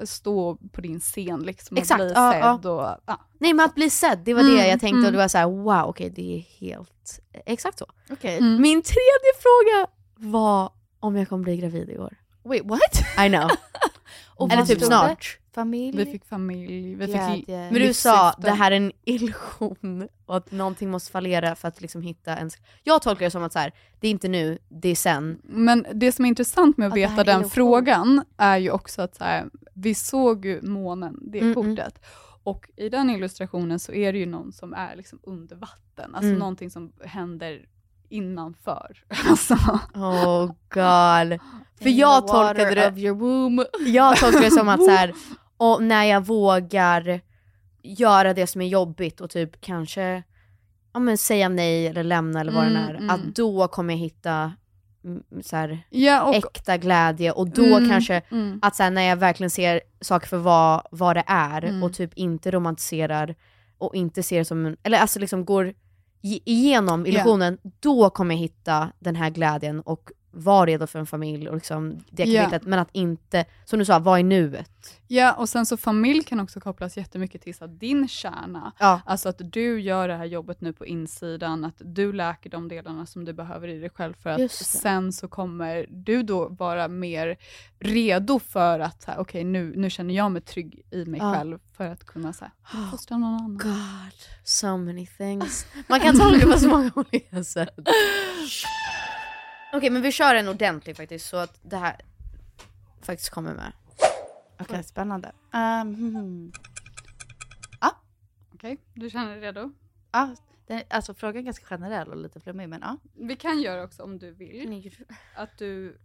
[0.04, 2.72] stå på din scen liksom och Exakt, bli ja, sedd.
[2.72, 3.16] Och.
[3.40, 5.12] Nej men att bli sedd, det var Mm, det jag tänkte och mm.
[5.12, 7.86] det var så här: wow okej det är helt, exakt så.
[8.10, 8.38] Okej.
[8.38, 8.62] Mm.
[8.62, 12.14] Min tredje fråga var om jag kommer bli gravid i år.
[12.44, 13.26] Wait what?
[13.26, 13.50] I know.
[14.36, 15.40] Och Eller typ snart.
[15.54, 15.98] Familj?
[15.98, 17.48] Vi fick familj, vi fick.
[17.48, 21.82] Men du sa det här är en illusion och att någonting måste fallera för att
[21.82, 22.50] liksom hitta en...
[22.84, 25.40] Jag tolkar det som att så här, det är inte nu, det är sen.
[25.44, 27.50] Men det som är intressant med att Att veta den illusion.
[27.50, 31.76] frågan är ju också att så här, vi såg ju månen, det Mm, mm.
[31.76, 32.06] kortet.
[32.44, 36.28] Och i den illustrationen så är det ju någon som är liksom under vatten, alltså
[36.28, 36.40] Mm.
[36.40, 37.66] någonting som händer
[38.10, 39.04] innanför.
[39.30, 39.54] Alltså.
[39.94, 41.40] Oh god.
[41.82, 43.00] För jag tolkade det,
[43.90, 45.14] jag tolkade det som att så här,
[45.58, 47.22] och när jag vågar
[47.84, 50.24] göra det som är jobbigt och typ kanske
[50.94, 53.10] ja, men säga nej eller lämna eller vad Mm, det är, mm.
[53.10, 54.54] att då kommer jag hitta
[55.04, 58.60] mm, så här, Ja, och, äkta glädje och då Mm, kanske mm.
[58.62, 61.84] att så här, när jag verkligen ser saker för vad, vad det är Mm.
[61.84, 63.36] och typ inte romantiserar
[63.78, 65.74] och inte ser det som en, eller alltså liksom går
[66.22, 71.50] igenom illusionen, då kommer jag hitta den här glädjen och vara redo för en familj
[71.50, 74.72] och liksom det kapitlet, men att inte, som du sa, vara i nuet.
[75.08, 78.72] Ja, och sen så familj kan också kopplas jättemycket till så att din kärna.
[78.80, 79.02] Ja.
[79.06, 83.06] Alltså att du gör det här jobbet nu på insidan, att du läker de delarna
[83.06, 87.38] som du behöver i dig själv för att sen så kommer du då vara mer
[87.80, 91.34] redo för att, okej nu, nu känner jag mig trygg i mig Ja.
[91.36, 93.58] själv för att kunna så här, fostra någon annan.
[93.58, 94.14] God,
[94.44, 95.66] so many things.
[95.88, 97.70] Man kan tolka på så många olika sätt.
[99.74, 101.96] Okej men vi kör en ordentlig faktiskt så att det här
[103.02, 103.72] faktiskt kommer med.
[104.60, 105.32] Okej, spännande.
[105.54, 106.52] Um, hmm.
[108.60, 109.72] Okej, du känner dig redo?
[110.12, 110.36] Ja,
[110.68, 112.98] den, alltså frågan är ganska generell och lite flummig men ja.
[113.14, 114.92] Vi kan göra också om du vill,
[115.36, 115.98] att du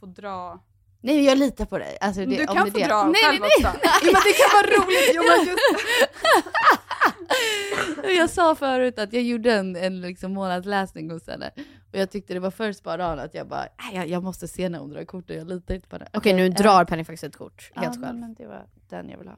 [0.00, 0.60] får dra
[1.00, 1.98] Nej jag litar på dig.
[2.00, 2.88] Alltså, det, du om kan det få är det.
[2.88, 3.78] dra nej, själv nej, också.
[3.82, 3.92] nej.
[4.02, 5.10] Jo, men det kan vara roligt.
[5.14, 5.58] Jo, men just...
[8.16, 11.50] Jag sa förut att jag gjorde en, en liksom månadsläsning hos henne
[11.92, 14.48] och jag tyckte det var för spot on att jag bara, "Nej, jag, jag måste
[14.48, 16.08] se när hon drar kort och jag litar inte på det.
[16.12, 18.18] Okej nu eh, drar Penny faktiskt ett kort, ja, helt nej, själv.
[18.18, 19.36] men det var den jag vill ha.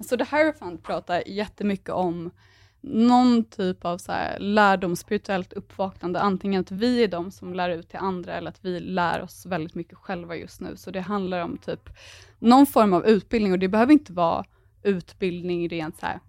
[0.00, 2.30] Så The Hierophant pratar jättemycket om
[2.80, 7.70] någon typ av så här lärdom, spirituellt uppvaknande, antingen att vi är de som lär
[7.70, 10.76] ut till andra eller att vi lär oss väldigt mycket själva just nu.
[10.76, 11.88] Så det handlar om typ
[12.38, 14.44] någon form av utbildning och det behöver inte vara
[14.86, 16.20] utbildning rent så här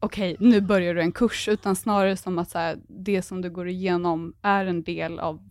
[0.00, 3.50] okej, nu börjar du en kurs, utan snarare som att så här, det som du
[3.50, 5.48] går igenom är en del av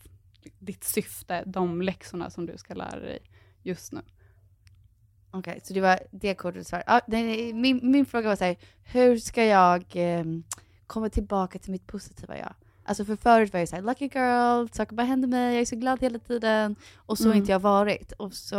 [0.60, 3.20] ditt syfte, de läxorna som du ska lära dig
[3.64, 4.02] just nu.
[5.32, 6.84] Okej, så det var det kortet svar.
[7.08, 10.26] Nej, min, min fråga var så här, hur ska jag eh,
[10.88, 12.54] komma tillbaka till mitt positiva jag?
[12.84, 15.76] Alltså för förut var jag såhär, lucky girl, saker bara händer mig, jag är så
[15.76, 16.76] glad hela tiden.
[16.96, 17.38] Och så har Mm.
[17.38, 18.12] inte jag varit.
[18.12, 18.56] Och så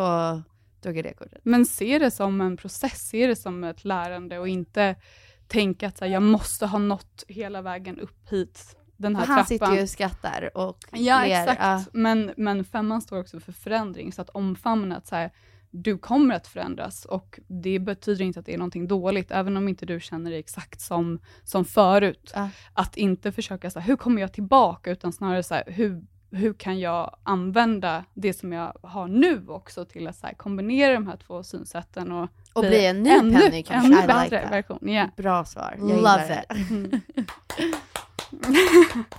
[0.85, 1.41] jag det kortet.
[1.43, 4.97] Men se det som en process, se det som ett lärande och inte
[5.47, 9.37] tänka att så här, jag måste ha nått hela vägen upp hit, den här han
[9.37, 9.47] trappan.
[9.47, 11.41] sitter ju och skrattar och Ja, ler.
[11.43, 11.61] exakt.
[11.62, 11.85] Ja.
[11.93, 15.31] Men, men femman står också för förändring, så att omfamna att så här,
[15.70, 19.68] du kommer att förändras och det betyder inte att det är någonting dåligt, även om
[19.68, 22.33] inte du känner dig exakt som, som förut.
[22.35, 22.51] Ja.
[22.72, 26.53] Att inte försöka, så här, hur kommer jag tillbaka, utan snarare så här, hur, hur
[26.53, 31.07] kan jag använda det som jag har nu också till att så här, kombinera de
[31.07, 33.87] här två synsätten och, Och bli en ny ännu, Penny kanske.
[33.87, 34.53] ännu like bättre that.
[34.53, 34.89] version.
[34.89, 35.09] Yeah.
[35.16, 35.74] Bra svar.
[35.79, 36.70] Jag Love it.
[36.70, 36.91] Mm.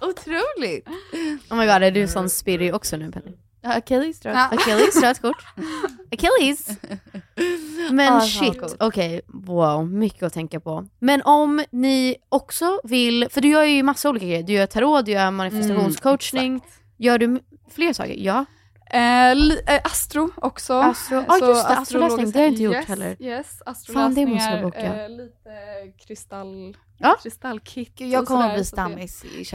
[0.02, 0.88] Otroligt!
[1.50, 3.38] Oh my god, är du sån spirrig också nu Penny?
[3.64, 4.20] Achilles.
[4.24, 4.50] Ja.
[4.52, 5.46] Achilles, rött kort.
[6.12, 6.70] Achilles!
[7.92, 10.88] Men Ah, shit, okej, wow, mycket att tänka på.
[11.00, 15.06] Men om ni också vill, för du gör ju massa olika grejer, du gör tarot,
[15.06, 16.62] du gör manifestationscoachning,
[17.00, 17.40] gör du
[17.72, 18.16] fler saker?
[18.18, 18.46] Ja.
[18.92, 20.74] Eh, li, eh, astro också.
[20.74, 23.16] Astro- ja, Så just det, astrololäsning, det har jag inte gjort yes, heller.
[23.20, 23.62] Yes,
[23.94, 24.80] Fan, det måste jag boka.
[25.04, 25.52] eh, lite
[26.08, 27.16] kristall, Ja.
[27.24, 29.46] kristallkit Gud, jag kommer sådär, bli stammis i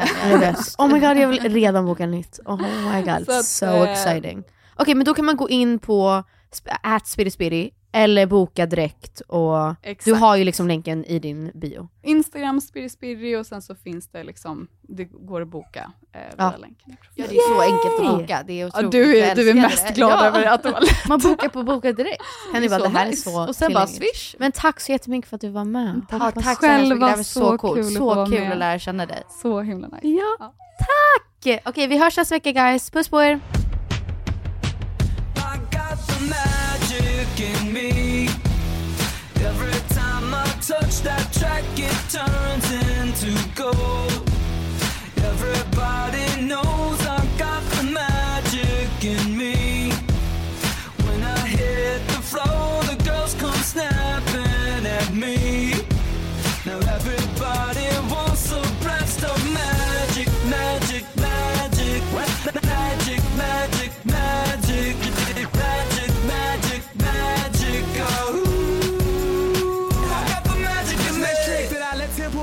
[0.41, 0.75] bäst?
[0.81, 2.41] Oh my god, jag vill redan boka nytt.
[2.47, 2.61] Oh
[2.93, 4.45] my god, Så att, so eh, exciting.
[4.77, 6.25] Okej, men då kan man gå in på
[6.83, 10.05] at spirispiri eller boka direkt och Exakt.
[10.05, 11.89] du har ju liksom länken i din bio.
[12.03, 16.53] Instagram, spirispiri och sen så finns det liksom, det går att boka eh, via Ja.
[16.61, 16.97] länken.
[17.15, 18.43] Ja, det är så enkelt att boka.
[18.47, 19.95] Det är Ja, du, är, du är mest det.
[19.95, 20.27] glad Ja.
[20.27, 21.09] över att det var lätt.
[21.09, 22.23] Man bokar på boka direkt.
[22.53, 23.31] Kan ni Det är bara, så det här nice.
[23.31, 24.35] är så Och sen bara swish.
[24.39, 26.01] Men tack så jättemycket för att du var med.
[26.11, 26.81] Ja, tack så hemskt mycket.
[26.83, 27.75] Det Själva, var så så coolt.
[27.75, 28.53] kul Så kul med.
[28.53, 29.23] att lära känna dig.
[29.43, 30.01] Så himla nice.
[30.09, 30.55] Ja, Ja.
[30.79, 31.61] tack!
[31.65, 32.91] Okej, vi hörs nästa vecka guys.
[32.91, 33.41] Puss på er!
[37.45, 38.29] In me.
[39.37, 42.67] Every time I touch that track, it turns
[42.97, 44.31] into gold.
[45.31, 46.94] Everybody knows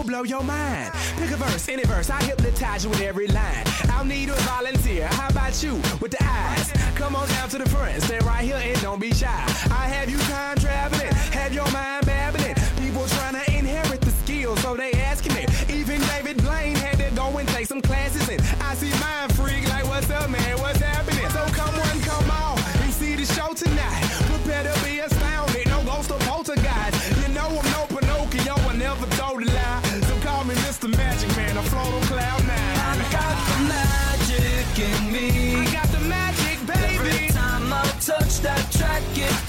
[0.02, 0.92] Tempo blow your mind.
[1.18, 3.64] Pick a verse, any verse, I hypnotize you with every line.
[3.90, 5.08] I'll need a volunteer.
[5.08, 6.72] How about you with the eyes?
[6.96, 9.28] Come on down to the front, stay right here and don't be shy.
[9.70, 12.56] I have you time traveling, have your mind babbling.
[12.78, 15.50] People trying to inherit the skills, so they asking it.
[15.70, 19.68] Even David Blaine had to go and take some classes, and I see mind freak
[19.70, 20.58] like, what's up, man?
[20.60, 21.30] What's happening?
[21.30, 24.02] So come on, come on, and see the show tonight.
[24.30, 25.11] Prepare to be astounded,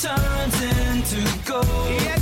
[0.02, 2.21] turns into gold.